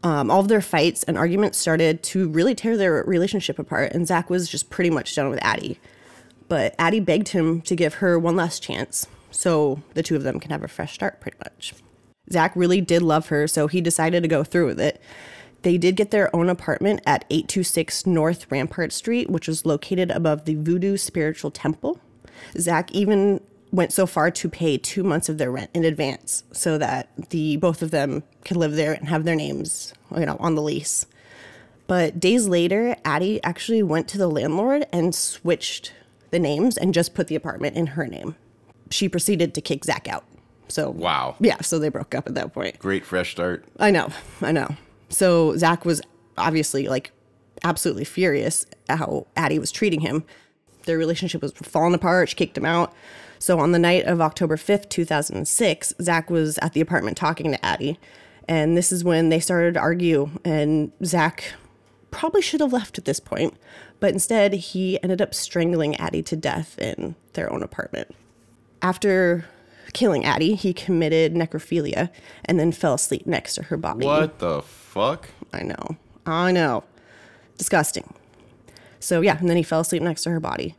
Um, 0.05 0.31
all 0.31 0.41
of 0.41 0.49
their 0.49 0.61
fights 0.61 1.05
and 1.05 1.17
arguments 1.17 1.59
started 1.59 2.03
to 2.05 2.29
really 2.29 2.55
tear 2.55 2.77
their 2.77 3.05
relationship 3.05 3.59
apart, 3.59 3.93
and 3.93 4.07
Zack 4.07 4.31
was 4.31 4.49
just 4.49 4.69
pretty 4.69 4.91
much 4.91 5.15
done 5.15 5.31
with 5.31 5.39
Addie. 5.43 5.79
But 6.49 6.75
Addie 6.79 7.01
begged 7.01 7.29
him 7.29 7.63
to 7.63 7.77
give 7.77 7.95
her 7.95 8.19
one 8.19 8.37
last 8.37 8.63
chance 8.63 9.07
so 9.31 9.83
the 9.95 10.03
two 10.03 10.17
of 10.17 10.23
them 10.23 10.39
can 10.39 10.51
have 10.51 10.63
a 10.63 10.69
fresh 10.69 10.95
start, 10.95 11.21
pretty 11.21 11.39
much. 11.39 11.75
Zack 12.31 12.55
really 12.55 12.81
did 12.81 13.03
love 13.03 13.29
her, 13.29 13.47
so 13.47 13.67
he 13.67 13.81
decided 13.81 14.23
to 14.23 14.29
go 14.29 14.45
through 14.45 14.67
with 14.67 14.81
it. 14.81 15.01
They 15.63 15.79
did 15.79 15.97
get 15.97 16.11
their 16.11 16.35
own 16.35 16.49
apartment 16.49 17.01
at 17.07 17.25
826 17.31 18.07
North 18.07 18.51
Rampart 18.51 18.93
Street, 18.93 19.31
which 19.31 19.49
was 19.49 19.65
located 19.65 20.11
above 20.11 20.45
the 20.45 20.55
Voodoo 20.57 20.97
Spiritual 20.97 21.51
Temple. 21.51 22.01
Zack 22.59 22.91
even 22.93 23.41
went 23.73 23.93
so 23.93 24.07
far 24.07 24.31
to 24.31 24.49
pay 24.49 24.77
two 24.79 25.03
months 25.03 25.29
of 25.29 25.39
their 25.39 25.51
rent 25.51 25.71
in 25.75 25.85
advance 25.85 26.45
so 26.53 26.77
that 26.79 27.09
the 27.31 27.57
both 27.57 27.83
of 27.83 27.91
them 27.91 28.23
could 28.45 28.57
live 28.57 28.77
there 28.77 28.93
and 28.93 29.09
have 29.09 29.25
their 29.25 29.35
names, 29.35 29.95
you 30.17 30.27
know, 30.27 30.37
on 30.39 30.55
the 30.55 30.63
lease. 30.63 31.07
But 31.87 32.21
days 32.21 32.47
later, 32.47 32.97
Addie 33.05 33.43
actually 33.43 33.83
went 33.83 34.09
to 34.09 34.19
the 34.19 34.29
landlord 34.29 34.87
and 34.93 35.15
switched 35.15 35.93
the 36.31 36.39
names 36.39 36.77
and 36.79 36.95
just 36.95 37.15
put 37.15 37.27
the 37.29 37.35
apartment 37.35 37.77
in 37.77 37.89
her 37.89 38.07
name. 38.07 38.37
She 38.91 39.09
proceeded 39.09 39.55
to 39.55 39.61
kick 39.61 39.85
Zack 39.85 40.07
out. 40.07 40.25
So 40.69 40.91
Wow. 40.91 41.37
yeah, 41.41 41.61
so 41.61 41.79
they 41.79 41.89
broke 41.89 42.15
up 42.15 42.27
at 42.27 42.35
that 42.35 42.53
point. 42.55 42.79
great 42.79 43.05
fresh 43.05 43.33
start. 43.33 43.65
I 43.79 43.91
know, 43.91 44.09
I 44.41 44.53
know. 44.53 44.69
So 45.09 45.57
Zack 45.57 45.85
was 45.85 46.01
obviously 46.39 46.89
like 46.89 47.11
absolutely 47.65 48.05
furious 48.05 48.65
at 48.89 48.99
how 48.99 49.27
Addie 49.37 49.59
was 49.59 49.71
treating 49.73 50.01
him. 50.01 50.25
Their 50.85 50.99
relationship 50.99 51.43
was 51.43 51.53
falling 51.53 51.95
apart. 51.95 52.31
She 52.31 52.37
kicked 52.37 52.57
him 52.57 52.65
out. 52.65 52.95
So 53.43 53.59
on 53.59 53.73
the 53.73 53.79
night 53.81 54.05
of 54.05 54.21
October 54.21 54.57
5th, 54.57 54.89
2006, 54.89 55.95
Zack 56.01 56.31
was 56.31 56.59
at 56.59 56.75
the 56.75 56.81
apartment 56.81 57.17
talking 57.17 57.51
to 57.51 57.67
Addie. 57.67 57.99
And 58.47 58.77
this 58.77 58.93
is 58.93 59.03
when 59.03 59.31
they 59.31 59.41
started 59.41 59.75
to 59.75 59.81
argue. 59.81 60.31
And 60.45 60.93
Zack 61.05 61.55
probably 62.13 62.41
should 62.41 62.61
have 62.61 62.73
left 62.73 62.99
at 62.99 63.05
this 63.05 63.19
point, 63.19 63.55
but 63.99 64.13
instead 64.13 64.53
he 64.53 65.03
ended 65.03 65.21
up 65.21 65.35
strangling 65.35 65.97
Addie 65.97 66.23
to 66.23 66.37
death 66.37 66.79
in 66.79 67.17
their 67.33 67.53
own 67.53 67.65
apartment. 67.65 68.15
After 68.81 69.47
killing 69.93 70.25
Addie, 70.25 70.55
he 70.55 70.73
committed 70.73 71.35
necrophilia 71.35 72.11
and 72.45 72.61
then 72.61 72.71
fell 72.71 72.95
asleep 72.95 73.27
next 73.27 73.57
to 73.57 73.65
her 73.65 73.77
body. 73.77 74.07
What 74.07 74.39
the 74.39 74.63
fuck? 74.63 75.31
I 75.53 75.65
know. 75.65 75.97
I 76.27 76.53
know. 76.53 76.85
Disgusting. 77.59 78.15
So, 79.01 79.21
yeah, 79.21 79.37
and 79.37 79.49
then 79.49 79.57
he 79.57 79.65
fell 79.65 79.81
asleep 79.81 80.01
next 80.03 80.23
to 80.23 80.31
her 80.31 80.39
body. 80.39 80.77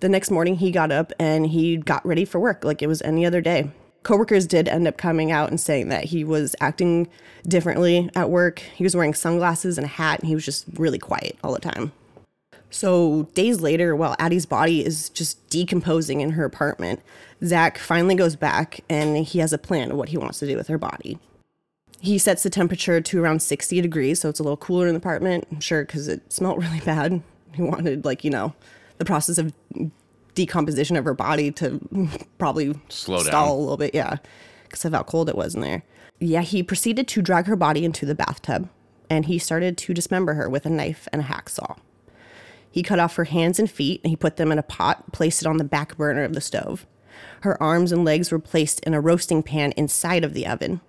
The 0.00 0.08
next 0.08 0.30
morning, 0.30 0.56
he 0.56 0.70
got 0.70 0.92
up 0.92 1.12
and 1.18 1.46
he 1.46 1.76
got 1.76 2.04
ready 2.04 2.24
for 2.24 2.38
work 2.38 2.64
like 2.64 2.82
it 2.82 2.86
was 2.86 3.00
any 3.02 3.24
other 3.24 3.40
day. 3.40 3.70
Coworkers 4.02 4.46
did 4.46 4.68
end 4.68 4.86
up 4.86 4.98
coming 4.98 5.32
out 5.32 5.48
and 5.48 5.58
saying 5.58 5.88
that 5.88 6.04
he 6.04 6.24
was 6.24 6.54
acting 6.60 7.08
differently 7.48 8.10
at 8.14 8.28
work. 8.28 8.58
He 8.58 8.84
was 8.84 8.94
wearing 8.94 9.14
sunglasses 9.14 9.78
and 9.78 9.86
a 9.86 9.88
hat, 9.88 10.20
and 10.20 10.28
he 10.28 10.34
was 10.34 10.44
just 10.44 10.66
really 10.74 10.98
quiet 10.98 11.38
all 11.42 11.54
the 11.54 11.60
time. 11.60 11.92
So, 12.68 13.28
days 13.34 13.60
later, 13.60 13.94
while 13.94 14.16
Addie's 14.18 14.46
body 14.46 14.84
is 14.84 15.08
just 15.10 15.48
decomposing 15.48 16.20
in 16.20 16.30
her 16.32 16.44
apartment, 16.44 17.00
Zack 17.44 17.78
finally 17.78 18.16
goes 18.16 18.34
back 18.34 18.80
and 18.88 19.16
he 19.18 19.38
has 19.38 19.52
a 19.52 19.58
plan 19.58 19.92
of 19.92 19.96
what 19.96 20.08
he 20.08 20.18
wants 20.18 20.40
to 20.40 20.46
do 20.46 20.56
with 20.56 20.66
her 20.66 20.76
body. 20.76 21.18
He 22.00 22.18
sets 22.18 22.42
the 22.42 22.50
temperature 22.50 23.00
to 23.00 23.22
around 23.22 23.42
60 23.42 23.80
degrees, 23.80 24.20
so 24.20 24.28
it's 24.28 24.40
a 24.40 24.42
little 24.42 24.56
cooler 24.56 24.88
in 24.88 24.94
the 24.94 24.98
apartment. 24.98 25.46
I'm 25.52 25.60
sure 25.60 25.84
because 25.84 26.08
it 26.08 26.32
smelled 26.32 26.58
really 26.62 26.80
bad. 26.80 27.22
He 27.52 27.62
wanted, 27.62 28.04
like, 28.04 28.24
you 28.24 28.30
know, 28.30 28.54
the 28.98 29.04
process 29.04 29.38
of 29.38 29.52
decomposition 30.34 30.96
of 30.96 31.04
her 31.04 31.14
body 31.14 31.50
to 31.52 31.80
probably 32.38 32.74
Slow 32.88 33.18
down. 33.18 33.26
stall 33.26 33.58
a 33.58 33.60
little 33.60 33.76
bit, 33.76 33.94
yeah, 33.94 34.16
because 34.64 34.84
of 34.84 34.92
how 34.92 35.02
cold 35.02 35.28
it 35.28 35.36
was 35.36 35.54
in 35.54 35.60
there. 35.60 35.82
Yeah, 36.20 36.42
he 36.42 36.62
proceeded 36.62 37.08
to 37.08 37.22
drag 37.22 37.46
her 37.46 37.56
body 37.56 37.84
into 37.84 38.06
the 38.06 38.14
bathtub 38.14 38.68
and 39.10 39.26
he 39.26 39.38
started 39.38 39.76
to 39.78 39.94
dismember 39.94 40.34
her 40.34 40.48
with 40.48 40.64
a 40.66 40.70
knife 40.70 41.06
and 41.12 41.22
a 41.22 41.24
hacksaw. 41.24 41.76
He 42.70 42.82
cut 42.82 42.98
off 42.98 43.16
her 43.16 43.24
hands 43.24 43.58
and 43.58 43.70
feet 43.70 44.00
and 44.02 44.10
he 44.10 44.16
put 44.16 44.36
them 44.36 44.50
in 44.50 44.58
a 44.58 44.62
pot, 44.62 45.12
placed 45.12 45.42
it 45.42 45.46
on 45.48 45.58
the 45.58 45.64
back 45.64 45.96
burner 45.96 46.24
of 46.24 46.32
the 46.32 46.40
stove. 46.40 46.86
Her 47.42 47.60
arms 47.62 47.92
and 47.92 48.04
legs 48.04 48.32
were 48.32 48.38
placed 48.38 48.80
in 48.80 48.94
a 48.94 49.00
roasting 49.00 49.42
pan 49.42 49.72
inside 49.76 50.24
of 50.24 50.34
the 50.34 50.46
oven. 50.46 50.80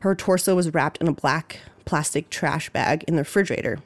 Her 0.00 0.14
torso 0.16 0.56
was 0.56 0.74
wrapped 0.74 0.98
in 0.98 1.06
a 1.06 1.12
black 1.12 1.60
plastic 1.84 2.30
trash 2.30 2.70
bag 2.70 3.04
in 3.06 3.14
the 3.14 3.22
refrigerator, 3.22 3.78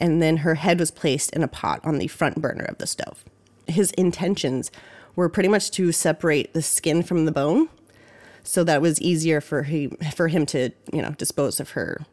and 0.00 0.20
then 0.20 0.38
her 0.38 0.56
head 0.56 0.80
was 0.80 0.90
placed 0.90 1.30
in 1.30 1.42
a 1.42 1.48
pot 1.48 1.80
on 1.84 1.98
the 1.98 2.08
front 2.08 2.40
burner 2.40 2.64
of 2.64 2.78
the 2.78 2.86
stove. 2.86 3.24
His 3.66 3.92
intentions 3.92 4.70
were 5.14 5.28
pretty 5.28 5.48
much 5.48 5.70
to 5.72 5.92
separate 5.92 6.54
the 6.54 6.62
skin 6.62 7.02
from 7.02 7.26
the 7.26 7.32
bone 7.32 7.68
so 8.42 8.64
that 8.64 8.82
was 8.82 9.00
easier 9.00 9.40
for 9.40 9.62
him, 9.62 9.96
for 10.14 10.28
him 10.28 10.46
to, 10.46 10.70
you 10.92 11.02
know, 11.02 11.10
dispose 11.10 11.60
of 11.60 11.70
her 11.70 12.04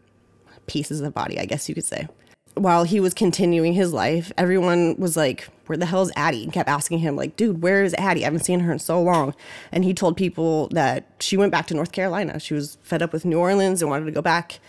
pieces 0.65 1.01
of 1.01 1.13
body, 1.13 1.39
I 1.39 1.45
guess 1.45 1.69
you 1.69 1.75
could 1.75 1.85
say. 1.85 2.07
While 2.55 2.83
he 2.83 2.99
was 2.99 3.13
continuing 3.13 3.73
his 3.73 3.93
life, 3.93 4.31
everyone 4.37 4.95
was 4.97 5.15
like, 5.15 5.47
Where 5.67 5.77
the 5.77 5.85
hell 5.85 6.01
is 6.01 6.11
Addie? 6.15 6.43
And 6.43 6.51
kept 6.51 6.69
asking 6.69 6.99
him, 6.99 7.15
like, 7.15 7.35
dude, 7.35 7.61
where 7.61 7.83
is 7.83 7.93
Addie? 7.97 8.21
I 8.21 8.25
haven't 8.25 8.45
seen 8.45 8.61
her 8.61 8.71
in 8.71 8.79
so 8.79 9.01
long. 9.01 9.35
And 9.71 9.83
he 9.83 9.93
told 9.93 10.17
people 10.17 10.67
that 10.69 11.07
she 11.19 11.37
went 11.37 11.51
back 11.51 11.67
to 11.67 11.75
North 11.75 11.91
Carolina. 11.91 12.39
She 12.39 12.55
was 12.55 12.77
fed 12.81 13.01
up 13.03 13.13
with 13.13 13.25
New 13.25 13.37
Orleans 13.37 13.81
and 13.81 13.91
wanted 13.91 14.05
to 14.05 14.11
go 14.11 14.23
back. 14.23 14.59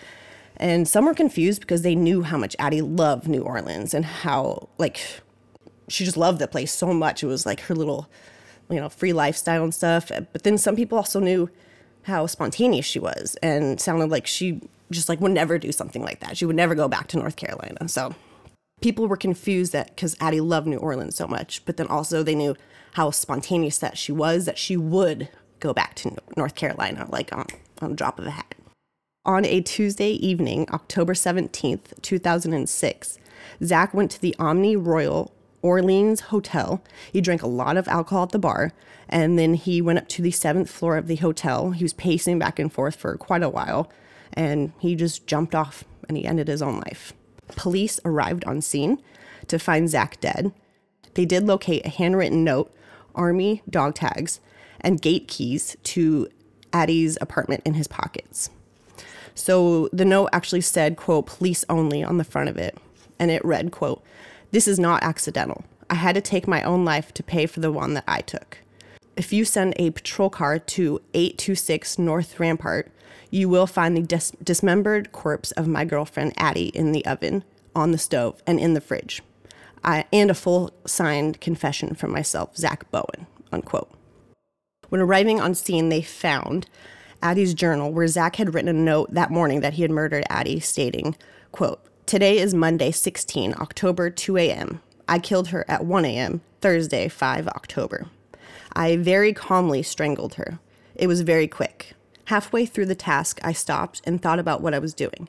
And 0.58 0.88
some 0.88 1.06
were 1.06 1.14
confused 1.14 1.60
because 1.60 1.82
they 1.82 1.94
knew 1.94 2.22
how 2.22 2.36
much 2.36 2.56
Addie 2.58 2.82
loved 2.82 3.28
New 3.28 3.42
Orleans 3.42 3.94
and 3.94 4.04
how, 4.04 4.68
like, 4.76 5.00
she 5.88 6.04
just 6.04 6.16
loved 6.16 6.40
the 6.40 6.48
place 6.48 6.72
so 6.72 6.92
much. 6.92 7.22
It 7.22 7.26
was 7.26 7.46
like 7.46 7.60
her 7.60 7.74
little, 7.74 8.10
you 8.68 8.80
know, 8.80 8.88
free 8.88 9.12
lifestyle 9.12 9.62
and 9.62 9.74
stuff. 9.74 10.10
But 10.32 10.42
then 10.42 10.58
some 10.58 10.76
people 10.76 10.98
also 10.98 11.20
knew 11.20 11.48
how 12.02 12.26
spontaneous 12.26 12.86
she 12.86 12.98
was 12.98 13.36
and 13.42 13.80
sounded 13.80 14.10
like 14.10 14.26
she 14.26 14.60
just 14.90 15.08
like 15.08 15.20
would 15.20 15.32
never 15.32 15.58
do 15.58 15.70
something 15.72 16.02
like 16.02 16.20
that. 16.20 16.36
She 16.36 16.46
would 16.46 16.56
never 16.56 16.74
go 16.74 16.88
back 16.88 17.06
to 17.08 17.18
North 17.18 17.36
Carolina. 17.36 17.88
So 17.88 18.14
people 18.80 19.06
were 19.06 19.16
confused 19.16 19.72
that 19.72 19.94
because 19.94 20.16
Addie 20.20 20.40
loved 20.40 20.66
New 20.66 20.78
Orleans 20.78 21.16
so 21.16 21.26
much, 21.26 21.64
but 21.64 21.76
then 21.76 21.86
also 21.86 22.22
they 22.22 22.34
knew 22.34 22.56
how 22.92 23.10
spontaneous 23.10 23.78
that 23.78 23.98
she 23.98 24.12
was, 24.12 24.46
that 24.46 24.58
she 24.58 24.76
would 24.76 25.28
go 25.60 25.74
back 25.74 25.94
to 25.96 26.16
North 26.36 26.54
Carolina 26.54 27.06
like 27.10 27.32
on, 27.32 27.46
on 27.80 27.94
drop 27.94 28.18
of 28.18 28.26
a 28.26 28.30
hat. 28.30 28.54
On 29.28 29.44
a 29.44 29.61
Tuesday 29.61 30.12
evening, 30.12 30.66
October 30.73 31.12
17th, 31.12 32.00
2006, 32.00 33.18
Zack 33.62 33.92
went 33.92 34.11
to 34.12 34.20
the 34.23 34.35
Omni 34.38 34.75
Royal 34.75 35.35
Orleans 35.61 36.20
Hotel. 36.20 36.82
He 37.12 37.20
drank 37.20 37.42
a 37.42 37.47
lot 37.47 37.76
of 37.76 37.87
alcohol 37.88 38.23
at 38.23 38.30
the 38.30 38.38
bar, 38.38 38.73
and 39.06 39.38
then 39.38 39.52
he 39.52 39.82
went 39.82 39.99
up 39.99 40.08
to 40.08 40.23
the 40.23 40.30
seventh 40.30 40.70
floor 40.70 40.97
of 40.97 41.08
the 41.08 41.16
hotel. 41.16 41.73
He 41.73 41.85
was 41.85 41.92
pacing 41.92 42.38
back 42.38 42.58
and 42.58 42.73
forth 42.73 42.97
for 42.97 43.18
quite 43.18 43.42
a 43.42 43.50
while, 43.50 43.92
and 44.32 44.73
he 44.78 44.94
just 44.94 45.26
jumped 45.26 45.54
off 45.54 45.85
and 46.08 46.16
he 46.16 46.25
ended 46.25 46.49
his 46.49 46.62
own 46.62 46.76
life. 46.76 47.12
Police 47.49 48.00
arrived 48.06 48.47
on 48.47 48.62
scene 48.62 48.99
to 49.49 49.58
find 49.58 49.90
Zack 49.90 50.18
dead. 50.23 50.52
They 51.12 51.26
did 51.26 51.47
locate 51.47 51.85
a 51.85 51.90
handwritten 51.90 52.44
note, 52.44 52.75
army 53.14 53.61
dog 53.68 53.94
tags, 53.94 54.40
and 54.80 55.02
gate 55.02 55.28
keys 55.28 55.76
to 55.82 56.30
Addie's 56.73 57.18
apartment 57.20 57.61
in 57.66 57.75
his 57.75 57.88
pockets. 57.88 58.49
So 59.38 59.88
the 59.92 60.04
note 60.04 60.30
actually 60.33 60.62
said, 60.62 60.97
quote, 60.97 61.26
police 61.26 61.64
only 61.68 62.02
on 62.02 62.18
the 62.18 62.25
front 62.25 62.49
of 62.49 62.57
it. 62.57 62.76
And 63.21 63.30
it 63.30 63.45
read, 63.45 63.71
quote, 63.71 64.02
this 64.50 64.66
is 64.66 64.80
not 64.80 65.04
accidental. 65.04 65.64
I 65.88 65.95
had 65.95 66.16
to 66.16 66.21
take 66.21 66.49
my 66.49 66.62
own 66.64 66.85
life 66.85 67.14
to 67.14 67.23
pay 67.23 67.47
for 67.47 67.61
the 67.61 67.71
one 67.71 67.95
that 67.95 68.04
I 68.09 68.21
took. 68.21 68.59
If 69.16 69.33
you 69.33 69.45
send 69.45 69.75
a 69.76 69.90
patrol 69.90 70.28
car 70.28 70.59
to 70.59 71.00
826 71.14 71.99
North 71.99 72.40
Rampart, 72.40 72.90
you 73.30 73.49
will 73.49 73.68
find 73.68 73.97
the 73.97 74.02
dis- 74.02 74.33
dismembered 74.42 75.12
corpse 75.12 75.52
of 75.52 75.68
my 75.68 75.85
girlfriend 75.85 76.33
Addie 76.37 76.68
in 76.68 76.90
the 76.90 77.07
oven, 77.07 77.45
on 77.76 77.92
the 77.92 77.99
stove, 77.99 78.42
and 78.45 78.59
in 78.59 78.75
the 78.75 78.80
fridge. 78.80 79.23
I, 79.85 80.04
and 80.12 80.30
a 80.33 80.35
full 80.35 80.73
signed 80.85 81.40
confession 81.40 81.95
from 81.95 82.11
myself, 82.11 82.57
Zack 82.57 82.90
Bowen, 82.90 83.28
unquote. 83.52 83.90
When 84.88 85.00
arriving 85.00 85.40
on 85.40 85.54
scene, 85.54 85.90
they 85.90 86.02
found 86.02 86.66
Addie's 87.22 87.54
journal 87.54 87.92
where 87.92 88.06
Zack 88.06 88.37
had 88.37 88.54
written 88.54 88.68
a 88.68 88.72
note 88.72 89.12
that 89.12 89.30
morning 89.30 89.60
that 89.60 89.75
he 89.75 89.82
had 89.82 89.90
murdered 89.90 90.25
Addie, 90.28 90.60
stating, 90.60 91.16
quote, 91.52 91.80
Today 92.06 92.38
is 92.38 92.54
Monday, 92.54 92.90
16 92.90 93.54
October, 93.58 94.08
2 94.08 94.37
a.m. 94.38 94.80
I 95.08 95.18
killed 95.18 95.48
her 95.48 95.64
at 95.68 95.84
1 95.84 96.04
a.m., 96.04 96.40
Thursday, 96.60 97.08
5 97.08 97.48
October. 97.48 98.06
I 98.72 98.96
very 98.96 99.32
calmly 99.32 99.82
strangled 99.82 100.34
her. 100.34 100.58
It 100.94 101.06
was 101.06 101.22
very 101.22 101.48
quick. 101.48 101.94
Halfway 102.26 102.66
through 102.66 102.87
the 102.87 102.94
task, 102.94 103.40
I 103.42 103.52
stopped 103.52 104.02
and 104.04 104.20
thought 104.20 104.38
about 104.38 104.60
what 104.60 104.75
I 104.75 104.78
was 104.78 104.94
doing. 104.94 105.28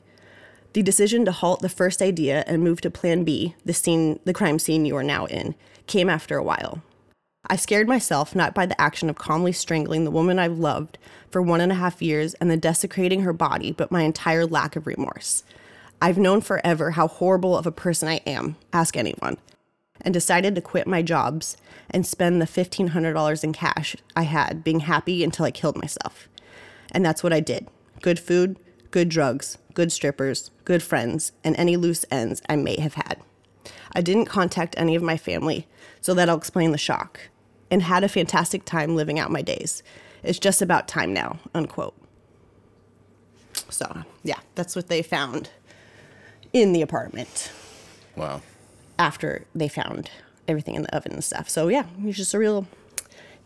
The 0.72 0.82
decision 0.82 1.24
to 1.24 1.32
halt 1.32 1.60
the 1.60 1.68
first 1.68 2.00
idea 2.00 2.44
and 2.46 2.62
move 2.62 2.80
to 2.82 2.90
plan 2.90 3.24
B, 3.24 3.54
the 3.64 3.74
scene 3.74 4.20
the 4.24 4.34
crime 4.34 4.58
scene 4.58 4.84
you 4.84 4.96
are 4.96 5.02
now 5.02 5.26
in, 5.26 5.54
came 5.86 6.08
after 6.08 6.36
a 6.36 6.42
while. 6.44 6.82
I 7.50 7.56
scared 7.56 7.88
myself 7.88 8.36
not 8.36 8.54
by 8.54 8.64
the 8.64 8.80
action 8.80 9.10
of 9.10 9.18
calmly 9.18 9.50
strangling 9.50 10.04
the 10.04 10.12
woman 10.12 10.38
I've 10.38 10.60
loved 10.60 10.98
for 11.30 11.42
one 11.42 11.60
and 11.60 11.72
a 11.72 11.74
half 11.74 12.00
years 12.00 12.34
and 12.34 12.48
then 12.48 12.60
desecrating 12.60 13.22
her 13.22 13.32
body, 13.32 13.72
but 13.72 13.90
my 13.90 14.02
entire 14.02 14.46
lack 14.46 14.76
of 14.76 14.86
remorse. 14.86 15.42
I've 16.00 16.16
known 16.16 16.42
forever 16.42 16.92
how 16.92 17.08
horrible 17.08 17.58
of 17.58 17.66
a 17.66 17.72
person 17.72 18.08
I 18.08 18.20
am, 18.24 18.54
ask 18.72 18.96
anyone, 18.96 19.36
and 20.00 20.14
decided 20.14 20.54
to 20.54 20.60
quit 20.60 20.86
my 20.86 21.02
jobs 21.02 21.56
and 21.90 22.06
spend 22.06 22.40
the 22.40 22.46
$1,500 22.46 23.42
in 23.42 23.52
cash 23.52 23.96
I 24.14 24.22
had 24.22 24.62
being 24.62 24.80
happy 24.80 25.24
until 25.24 25.44
I 25.44 25.50
killed 25.50 25.76
myself. 25.76 26.28
And 26.92 27.04
that's 27.04 27.24
what 27.24 27.32
I 27.32 27.40
did 27.40 27.66
good 28.00 28.20
food, 28.20 28.60
good 28.92 29.08
drugs, 29.08 29.58
good 29.74 29.90
strippers, 29.90 30.52
good 30.64 30.84
friends, 30.84 31.32
and 31.42 31.56
any 31.56 31.76
loose 31.76 32.04
ends 32.12 32.42
I 32.48 32.54
may 32.54 32.78
have 32.78 32.94
had. 32.94 33.20
I 33.92 34.02
didn't 34.02 34.26
contact 34.26 34.76
any 34.78 34.94
of 34.94 35.02
my 35.02 35.16
family, 35.16 35.66
so 36.00 36.14
that'll 36.14 36.38
explain 36.38 36.70
the 36.70 36.78
shock, 36.78 37.20
and 37.70 37.82
had 37.82 38.04
a 38.04 38.08
fantastic 38.08 38.64
time 38.64 38.96
living 38.96 39.18
out 39.18 39.30
my 39.30 39.42
days. 39.42 39.82
It's 40.22 40.38
just 40.38 40.60
about 40.60 40.88
time 40.88 41.12
now, 41.12 41.38
unquote. 41.54 41.94
So, 43.68 44.04
yeah, 44.22 44.40
that's 44.54 44.74
what 44.76 44.88
they 44.88 45.02
found 45.02 45.50
in 46.52 46.72
the 46.72 46.82
apartment 46.82 47.50
Wow. 48.16 48.42
after 48.98 49.46
they 49.54 49.68
found 49.68 50.10
everything 50.48 50.74
in 50.74 50.82
the 50.82 50.94
oven 50.94 51.12
and 51.12 51.24
stuff. 51.24 51.48
So, 51.48 51.68
yeah, 51.68 51.84
he's 52.02 52.16
just 52.16 52.34
a 52.34 52.38
real 52.38 52.66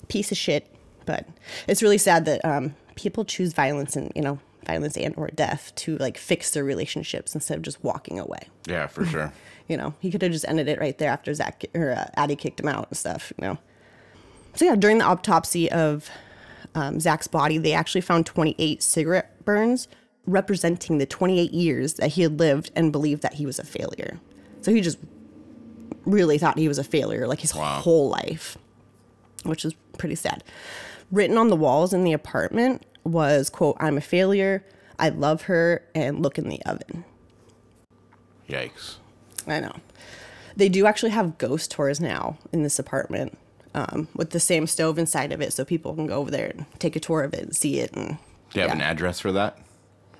piece 0.09 0.33
of 0.33 0.39
shit. 0.39 0.67
But 1.07 1.27
it's 1.69 1.83
really 1.83 1.99
sad 1.99 2.25
that 2.25 2.43
um, 2.45 2.75
people 2.95 3.25
choose 3.27 3.53
violence 3.53 3.95
and, 3.95 4.11
you 4.17 4.23
know, 4.23 4.39
violence 4.67 4.97
and 4.97 5.15
or 5.19 5.29
death 5.29 5.73
to 5.77 5.99
like 5.99 6.17
fix 6.17 6.51
their 6.53 6.65
relationships 6.65 7.35
instead 7.35 7.59
of 7.59 7.63
just 7.63 7.85
walking 7.85 8.19
away. 8.19 8.49
Yeah, 8.67 8.87
for 8.87 9.05
sure. 9.05 9.33
You 9.67 9.79
know, 9.79 9.95
he 9.99 10.11
could 10.11 10.21
have 10.21 10.31
just 10.31 10.45
ended 10.47 10.69
it 10.69 10.79
right 10.79 10.99
there 10.99 11.09
after 11.09 11.33
Zack 11.33 11.65
or 11.75 11.93
uh, 11.93 12.05
Addie 12.17 12.37
kicked 12.37 12.61
him 12.61 12.69
out 12.69 12.89
and 12.91 12.99
stuff. 12.99 13.33
You 13.39 13.47
know. 13.47 13.59
So 14.55 14.65
yeah, 14.65 14.77
during 14.77 14.99
the 14.99 15.05
autopsy 15.05 15.71
of 15.71 16.09
um, 16.75 17.01
Zack's 17.01 17.27
body, 17.27 17.59
they 17.59 17.73
actually 17.73 18.01
found 18.01 18.27
28 18.27 18.83
cigarette 18.83 19.45
burns 19.45 19.89
representing 20.27 20.99
the 20.99 21.07
28 21.07 21.53
years 21.53 21.95
that 21.95 22.13
he 22.13 22.23
had 22.23 22.39
lived 22.39 22.71
and 22.75 22.93
believed 22.93 23.23
that 23.23 23.35
he 23.35 23.47
was 23.47 23.59
a 23.59 23.65
failure. 23.65 24.21
So 24.63 24.73
he 24.73 24.81
just 24.81 24.99
really 26.07 26.39
thought 26.39 26.59
he 26.59 26.69
was 26.69 26.79
a 26.79 26.85
failure, 26.85 27.27
like 27.27 27.41
his 27.41 27.55
Wow. 27.55 27.81
whole 27.81 28.09
life, 28.09 28.57
which 29.45 29.65
is 29.65 29.75
pretty 29.99 30.15
sad. 30.15 30.43
Written 31.11 31.37
on 31.37 31.49
the 31.49 31.57
walls 31.57 31.93
in 31.93 32.05
the 32.05 32.13
apartment 32.13 32.85
was 33.05 33.51
quote, 33.51 33.77
"I'm 33.81 33.99
a 33.99 34.01
failure. 34.01 34.65
I 34.99 35.11
love 35.11 35.43
her, 35.43 35.85
and 35.95 36.23
look 36.23 36.39
in 36.39 36.49
the 36.49 36.63
oven." 36.65 37.05
Yikes. 38.49 38.97
I 39.47 39.61
know. 39.61 39.75
They 40.57 40.69
do 40.69 40.87
actually 40.87 41.11
have 41.11 41.37
ghost 41.37 41.71
tours 41.71 42.01
now 42.01 42.39
in 42.53 42.63
this 42.63 42.79
apartment 42.79 43.37
um, 43.75 44.09
with 44.15 44.31
the 44.31 44.41
same 44.41 44.67
stove 44.67 44.99
inside 44.99 45.33
of 45.33 45.41
it, 45.41 45.53
so 45.53 45.65
people 45.65 45.95
can 45.95 46.07
go 46.07 46.17
over 46.17 46.31
there 46.31 46.47
and 46.47 46.67
take 46.79 46.97
a 46.97 47.01
tour 47.01 47.23
of 47.23 47.35
it 47.35 47.41
and 47.43 47.57
see 47.57 47.81
it. 47.81 47.93
And 47.93 48.19
Do 48.53 48.61
you 48.61 48.63
have 48.63 48.71
Yeah. 48.71 48.75
an 48.77 48.81
address 48.83 49.21
for 49.21 49.33
that? 49.33 49.59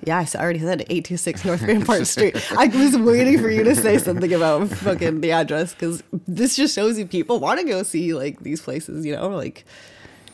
Yeah, 0.03 0.19
I 0.19 0.37
already 0.37 0.59
said 0.59 0.81
it, 0.81 0.87
826 0.89 1.45
North 1.45 1.61
Rampart 1.63 2.05
Street. 2.05 2.35
I 2.57 2.67
was 2.67 2.97
waiting 2.97 3.39
for 3.39 3.49
you 3.49 3.63
to 3.63 3.73
say 3.75 3.97
something 3.97 4.31
about 4.33 4.67
fucking 4.69 5.21
the 5.21 5.31
address 5.31 5.73
because 5.73 6.03
this 6.27 6.55
just 6.55 6.75
shows 6.75 6.99
you 6.99 7.05
people 7.07 7.39
want 7.39 7.59
to 7.61 7.65
go 7.65 7.81
see 7.81 8.13
like 8.13 8.41
these 8.41 8.61
places, 8.61 9.05
you 9.05 9.15
know, 9.15 9.29
like 9.29 9.65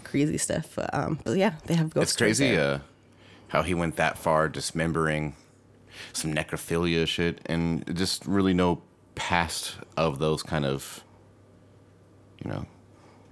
crazy 0.03 0.37
stuff. 0.39 0.77
Um, 0.91 1.19
but 1.23 1.37
yeah, 1.37 1.53
they 1.67 1.75
have 1.75 1.91
ghost 1.93 2.03
It's 2.09 2.17
crazy 2.17 2.57
uh, 2.57 2.79
how 3.49 3.61
he 3.61 3.73
went 3.75 3.95
that 3.97 4.17
far, 4.17 4.49
dismembering 4.49 5.35
some 6.11 6.33
necrophilia 6.33 7.07
shit, 7.07 7.39
and 7.45 7.85
just 7.95 8.25
really 8.25 8.53
no 8.55 8.81
past 9.15 9.75
of 9.95 10.17
those 10.19 10.41
kind 10.41 10.65
of, 10.65 11.03
you 12.43 12.49
know, 12.49 12.65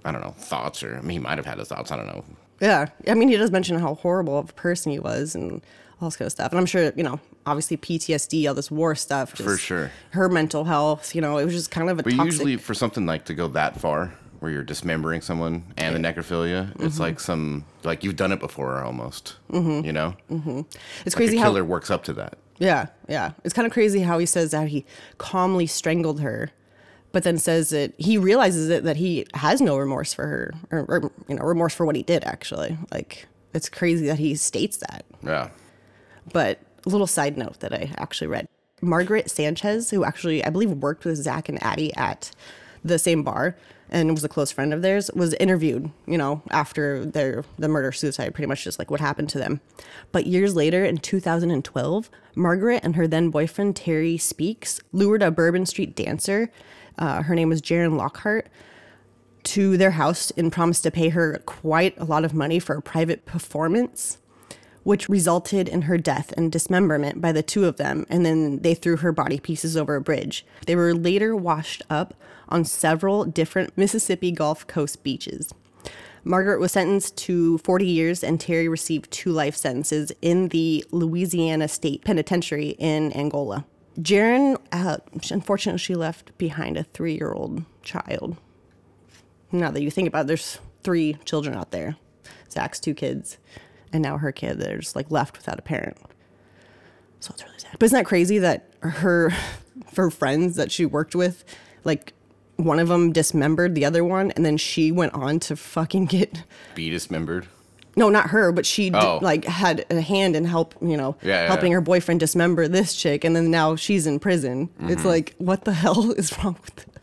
I 0.04 0.12
don't 0.12 0.20
know, 0.22 0.30
thoughts 0.32 0.82
or 0.82 0.96
I 0.96 1.00
mean, 1.00 1.10
he 1.10 1.18
might 1.18 1.38
have 1.38 1.46
had 1.46 1.58
his 1.58 1.68
thoughts. 1.68 1.90
I 1.92 1.96
don't 1.96 2.06
know. 2.06 2.24
Yeah, 2.60 2.86
I 3.08 3.14
mean, 3.14 3.28
he 3.28 3.36
does 3.36 3.50
mention 3.50 3.78
how 3.78 3.94
horrible 3.94 4.38
of 4.38 4.50
a 4.50 4.52
person 4.52 4.92
he 4.92 4.98
was 4.98 5.34
and 5.34 5.62
all 6.00 6.08
this 6.08 6.16
kind 6.16 6.26
of 6.26 6.32
stuff. 6.32 6.52
And 6.52 6.58
I'm 6.58 6.66
sure, 6.66 6.92
you 6.96 7.02
know, 7.02 7.18
obviously 7.46 7.76
PTSD, 7.78 8.46
all 8.48 8.54
this 8.54 8.70
war 8.70 8.94
stuff, 8.94 9.34
just 9.34 9.48
For 9.48 9.56
sure. 9.56 9.90
Her 10.10 10.28
mental 10.28 10.64
health, 10.64 11.14
you 11.14 11.20
know, 11.22 11.38
it 11.38 11.44
was 11.44 11.54
just 11.54 11.70
kind 11.70 11.88
of 11.88 11.98
a 11.98 12.02
But 12.02 12.10
toxic. 12.10 12.24
usually 12.26 12.56
for 12.56 12.74
something 12.74 13.06
like 13.06 13.24
to 13.26 13.34
go 13.34 13.48
that 13.48 13.80
far, 13.80 14.12
where 14.40 14.50
you're 14.50 14.62
dismembering 14.64 15.20
someone 15.20 15.64
and 15.76 15.94
the 15.94 15.98
necrophilia, 16.00 16.70
it's 16.82 16.94
Mm-hmm. 16.94 17.02
like 17.02 17.20
some 17.20 17.64
like 17.84 18.02
you've 18.04 18.16
done 18.16 18.32
it 18.32 18.40
before 18.40 18.82
almost. 18.82 19.36
You 19.52 19.92
know, 19.92 20.14
it's 20.30 21.06
like 21.06 21.14
crazy 21.14 21.36
how 21.36 21.44
killer 21.46 21.64
works 21.64 21.90
up 21.90 22.04
to 22.04 22.12
that. 22.14 22.38
Yeah, 22.58 22.86
yeah. 23.08 23.32
It's 23.44 23.54
kind 23.54 23.66
of 23.66 23.72
crazy 23.72 24.00
how 24.00 24.18
he 24.18 24.26
says 24.26 24.50
that 24.50 24.68
he 24.68 24.84
calmly 25.18 25.66
strangled 25.66 26.20
her, 26.20 26.50
but 27.12 27.22
then 27.24 27.38
says 27.38 27.70
that 27.70 27.92
he 27.98 28.18
realizes 28.18 28.68
it 28.68 28.84
that 28.84 28.96
he 28.96 29.26
has 29.34 29.60
no 29.60 29.76
remorse 29.76 30.14
for 30.14 30.26
her, 30.26 30.54
or, 30.70 30.80
or 30.88 31.12
you 31.28 31.36
know, 31.36 31.44
remorse 31.44 31.74
for 31.74 31.84
what 31.84 31.96
he 31.96 32.02
did. 32.02 32.24
Actually, 32.24 32.76
like 32.92 33.26
it's 33.52 33.68
crazy 33.68 34.06
that 34.06 34.18
he 34.18 34.34
states 34.34 34.78
that. 34.78 35.04
Yeah. 35.22 35.50
But 36.32 36.60
a 36.86 36.88
little 36.88 37.06
side 37.06 37.36
note 37.36 37.60
that 37.60 37.72
I 37.72 37.92
actually 37.96 38.28
read: 38.28 38.48
Margaret 38.80 39.30
Sanchez, 39.30 39.90
who 39.90 40.04
actually 40.04 40.44
I 40.44 40.50
believe 40.50 40.70
worked 40.70 41.04
with 41.04 41.16
Zack 41.16 41.48
and 41.48 41.62
Addie 41.62 41.94
at 41.96 42.30
the 42.84 42.98
same 42.98 43.22
bar 43.22 43.56
and 43.90 44.12
was 44.12 44.22
a 44.22 44.28
close 44.28 44.52
friend 44.52 44.72
of 44.72 44.82
theirs, 44.82 45.10
was 45.14 45.34
interviewed. 45.34 45.90
You 46.06 46.16
know, 46.16 46.42
after 46.50 47.04
their 47.04 47.44
the 47.58 47.68
murder 47.68 47.90
suicide, 47.92 48.34
pretty 48.34 48.46
much 48.46 48.62
just 48.64 48.78
like 48.78 48.90
what 48.90 49.00
happened 49.00 49.30
to 49.30 49.38
them. 49.38 49.60
But 50.12 50.26
years 50.26 50.54
later, 50.54 50.84
in 50.84 50.98
2012, 50.98 52.10
Margaret 52.36 52.80
and 52.84 52.94
her 52.96 53.08
then 53.08 53.30
boyfriend 53.30 53.74
Terry 53.74 54.16
Speaks 54.16 54.80
lured 54.92 55.22
a 55.22 55.30
Bourbon 55.30 55.66
Street 55.66 55.96
dancer. 55.96 56.50
Uh, 56.98 57.22
her 57.22 57.34
name 57.34 57.48
was 57.48 57.62
Jaren 57.62 57.96
Lockhart 57.96 58.48
to 59.42 59.76
their 59.76 59.92
house 59.92 60.30
and 60.36 60.52
promised 60.52 60.82
to 60.82 60.90
pay 60.90 61.10
her 61.10 61.42
quite 61.46 61.98
a 61.98 62.04
lot 62.04 62.24
of 62.24 62.34
money 62.34 62.58
for 62.58 62.76
a 62.76 62.82
private 62.82 63.24
performance, 63.24 64.18
which 64.82 65.08
resulted 65.08 65.68
in 65.68 65.82
her 65.82 65.98
death 65.98 66.32
and 66.36 66.52
dismemberment 66.52 67.20
by 67.20 67.32
the 67.32 67.42
two 67.42 67.64
of 67.64 67.76
them. 67.76 68.06
And 68.08 68.24
then 68.24 68.60
they 68.60 68.74
threw 68.74 68.98
her 68.98 69.12
body 69.12 69.38
pieces 69.38 69.76
over 69.76 69.96
a 69.96 70.00
bridge. 70.00 70.44
They 70.66 70.76
were 70.76 70.94
later 70.94 71.34
washed 71.34 71.82
up 71.88 72.14
on 72.48 72.64
several 72.64 73.24
different 73.24 73.76
Mississippi 73.76 74.32
Gulf 74.32 74.66
Coast 74.66 75.02
beaches. 75.02 75.52
Margaret 76.22 76.60
was 76.60 76.72
sentenced 76.72 77.16
to 77.18 77.58
40 77.58 77.86
years, 77.86 78.22
and 78.22 78.38
Terry 78.38 78.68
received 78.68 79.10
two 79.10 79.32
life 79.32 79.56
sentences 79.56 80.12
in 80.20 80.48
the 80.48 80.84
Louisiana 80.90 81.66
State 81.66 82.04
Penitentiary 82.04 82.70
in 82.78 83.12
Angola. 83.12 83.64
Jaren, 83.98 84.56
uh, 84.72 84.98
unfortunately, 85.30 85.78
she 85.78 85.94
left 85.94 86.36
behind 86.38 86.76
a 86.76 86.84
three 86.84 87.14
year 87.14 87.32
old 87.32 87.64
child. 87.82 88.36
Now 89.52 89.70
that 89.70 89.82
you 89.82 89.90
think 89.90 90.08
about 90.08 90.22
it, 90.22 90.26
there's 90.28 90.58
three 90.82 91.18
children 91.24 91.56
out 91.56 91.72
there 91.72 91.96
Zack's 92.50 92.80
two 92.80 92.94
kids, 92.94 93.38
and 93.92 94.02
now 94.02 94.18
her 94.18 94.32
kid. 94.32 94.58
They're 94.58 94.78
just 94.78 94.96
like 94.96 95.10
left 95.10 95.36
without 95.36 95.58
a 95.58 95.62
parent. 95.62 95.96
So 97.20 97.32
it's 97.32 97.44
really 97.44 97.58
sad. 97.58 97.72
But 97.78 97.86
isn't 97.86 97.96
that 97.96 98.06
crazy 98.06 98.38
that 98.38 98.72
her, 98.80 99.32
her 99.96 100.10
friends 100.10 100.56
that 100.56 100.72
she 100.72 100.86
worked 100.86 101.14
with, 101.14 101.44
like 101.84 102.12
one 102.56 102.78
of 102.78 102.88
them 102.88 103.12
dismembered 103.12 103.74
the 103.74 103.84
other 103.84 104.04
one, 104.04 104.30
and 104.32 104.44
then 104.44 104.56
she 104.56 104.92
went 104.92 105.14
on 105.14 105.40
to 105.40 105.56
fucking 105.56 106.06
get 106.06 106.44
Be 106.74 106.90
dismembered. 106.90 107.46
No, 107.96 108.08
not 108.08 108.30
her, 108.30 108.52
but 108.52 108.64
she 108.66 108.90
d- 108.90 108.96
Oh. 108.98 109.18
like 109.20 109.44
had 109.44 109.84
a 109.90 110.00
hand 110.00 110.36
in 110.36 110.44
help, 110.44 110.74
you 110.80 110.96
know, 110.96 111.16
Yeah, 111.22 111.42
yeah, 111.42 111.46
helping 111.48 111.72
yeah. 111.72 111.76
her 111.76 111.80
boyfriend 111.80 112.20
dismember 112.20 112.68
this 112.68 112.94
chick, 112.94 113.24
and 113.24 113.34
then 113.34 113.50
now 113.50 113.76
she's 113.76 114.06
in 114.06 114.18
prison. 114.20 114.68
Mm-hmm. 114.68 114.90
It's 114.90 115.04
like, 115.04 115.34
what 115.38 115.64
the 115.64 115.72
hell 115.82 116.12
is 116.12 116.36
wrong 116.38 116.56
with 116.62 116.78
it? 116.86 117.02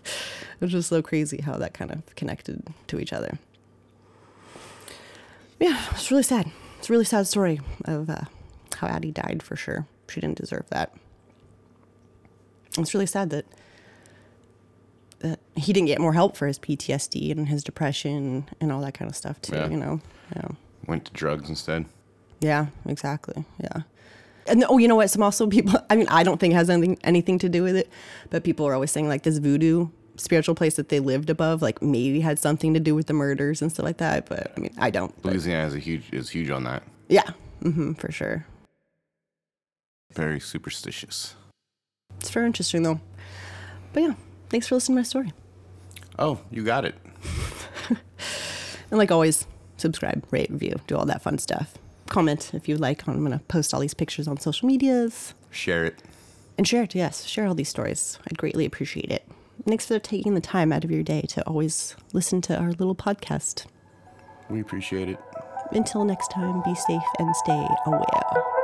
It's 0.61 0.71
just 0.71 0.89
so 0.89 1.01
crazy 1.01 1.41
how 1.41 1.57
that 1.57 1.73
kind 1.73 1.91
of 1.91 2.15
connected 2.15 2.63
to 2.87 2.99
each 2.99 3.13
other. 3.13 3.37
Yeah, 5.59 5.79
it's 5.91 6.09
really 6.11 6.23
sad. 6.23 6.51
It's 6.79 6.89
a 6.89 6.93
really 6.93 7.05
sad 7.05 7.27
story 7.27 7.59
of 7.85 8.09
uh, 8.09 8.21
how 8.75 8.87
Addie 8.87 9.11
died 9.11 9.41
for 9.43 9.55
sure. 9.55 9.87
She 10.09 10.21
didn't 10.21 10.37
deserve 10.37 10.65
that. 10.69 10.93
It's 12.77 12.93
really 12.93 13.07
sad 13.07 13.29
that 13.31 13.45
that 15.19 15.39
he 15.55 15.73
didn't 15.73 15.87
get 15.87 15.99
more 15.99 16.13
help 16.13 16.37
for 16.37 16.45
his 16.45 16.59
PTSD 16.59 17.31
and 17.31 17.47
his 17.49 17.63
depression 17.63 18.47
and 18.61 18.71
all 18.71 18.81
that 18.81 18.93
kind 18.93 19.09
of 19.09 19.15
stuff 19.17 19.41
too. 19.41 19.55
Yeah. 19.55 19.67
You 19.67 19.77
know, 19.77 20.01
yeah. 20.35 20.47
Went 20.87 21.05
to 21.05 21.11
drugs 21.13 21.49
instead. 21.49 21.85
Yeah, 22.39 22.67
exactly. 22.85 23.45
Yeah. 23.61 23.81
And 24.47 24.63
oh, 24.69 24.77
you 24.77 24.87
know 24.87 24.95
what? 24.95 25.09
Some 25.09 25.21
also 25.21 25.47
people. 25.47 25.73
I 25.89 25.95
mean, 25.95 26.07
I 26.09 26.23
don't 26.23 26.39
think 26.39 26.53
it 26.53 26.55
has 26.55 26.69
anything 26.69 26.97
anything 27.03 27.37
to 27.39 27.49
do 27.49 27.63
with 27.63 27.75
it, 27.75 27.89
but 28.29 28.43
people 28.43 28.65
are 28.65 28.73
always 28.73 28.91
saying 28.91 29.07
like 29.09 29.23
this 29.23 29.37
voodoo 29.39 29.89
spiritual 30.15 30.55
place 30.55 30.75
that 30.77 30.89
they 30.89 30.99
lived 30.99 31.29
above, 31.29 31.61
like 31.61 31.81
maybe 31.81 32.21
had 32.21 32.39
something 32.39 32.73
to 32.73 32.79
do 32.79 32.95
with 32.95 33.05
the 33.07 33.13
murders 33.13 33.61
and 33.61 33.71
stuff 33.71 33.83
like 33.83 33.97
that. 33.97 34.27
But 34.27 34.51
I 34.55 34.59
mean, 34.59 34.73
I 34.77 34.89
don't. 34.89 35.13
but- 35.21 35.33
Louisiana 35.33 35.67
is 35.67 35.75
a 35.75 35.79
huge 35.79 36.11
is 36.13 36.29
huge 36.29 36.49
on 36.49 36.63
that. 36.63 36.83
yeah, 37.09 37.29
hmm 37.61 37.93
for 37.93 38.11
sure. 38.11 38.45
Very 40.13 40.39
superstitious. 40.39 41.35
It's 42.19 42.29
very 42.29 42.45
interesting 42.47 42.83
though. 42.83 43.01
But 43.93 44.03
yeah, 44.03 44.13
thanks 44.49 44.67
for 44.67 44.75
listening 44.75 44.95
to 44.95 44.99
my 44.99 45.03
story. 45.03 45.33
Oh, 46.17 46.39
you 46.49 46.63
got 46.63 46.85
it. 46.85 46.95
And 48.89 48.97
like 48.97 49.11
always, 49.11 49.45
subscribe, 49.77 50.25
rate, 50.31 50.51
review, 50.51 50.75
do 50.87 50.97
all 50.97 51.05
that 51.05 51.21
fun 51.21 51.37
stuff. 51.37 51.75
Comment 52.09 52.51
if 52.53 52.67
you 52.67 52.77
like. 52.77 53.07
I'm 53.07 53.23
gonna 53.23 53.41
post 53.47 53.73
all 53.73 53.79
these 53.79 53.93
pictures 53.93 54.27
on 54.27 54.37
social 54.37 54.67
medias. 54.67 55.33
Share 55.51 55.85
it. 55.85 56.01
And 56.57 56.67
share 56.67 56.83
it, 56.83 56.95
yes. 56.95 57.25
Share 57.25 57.45
all 57.45 57.55
these 57.55 57.69
stories. 57.69 58.17
I'd 58.29 58.37
greatly 58.37 58.65
appreciate 58.65 59.11
it. 59.11 59.27
Thanks 59.67 59.85
for 59.85 59.99
taking 59.99 60.33
the 60.33 60.41
time 60.41 60.71
out 60.71 60.83
of 60.83 60.91
your 60.91 61.03
day 61.03 61.21
to 61.21 61.45
always 61.45 61.95
listen 62.13 62.41
to 62.41 62.57
our 62.57 62.71
little 62.71 62.95
podcast. 62.95 63.65
We 64.49 64.61
appreciate 64.61 65.09
it. 65.09 65.19
Until 65.71 66.05
next 66.05 66.31
time, 66.31 66.61
be 66.63 66.75
safe 66.75 67.01
and 67.19 67.35
stay 67.35 67.67
aware. 67.85 68.56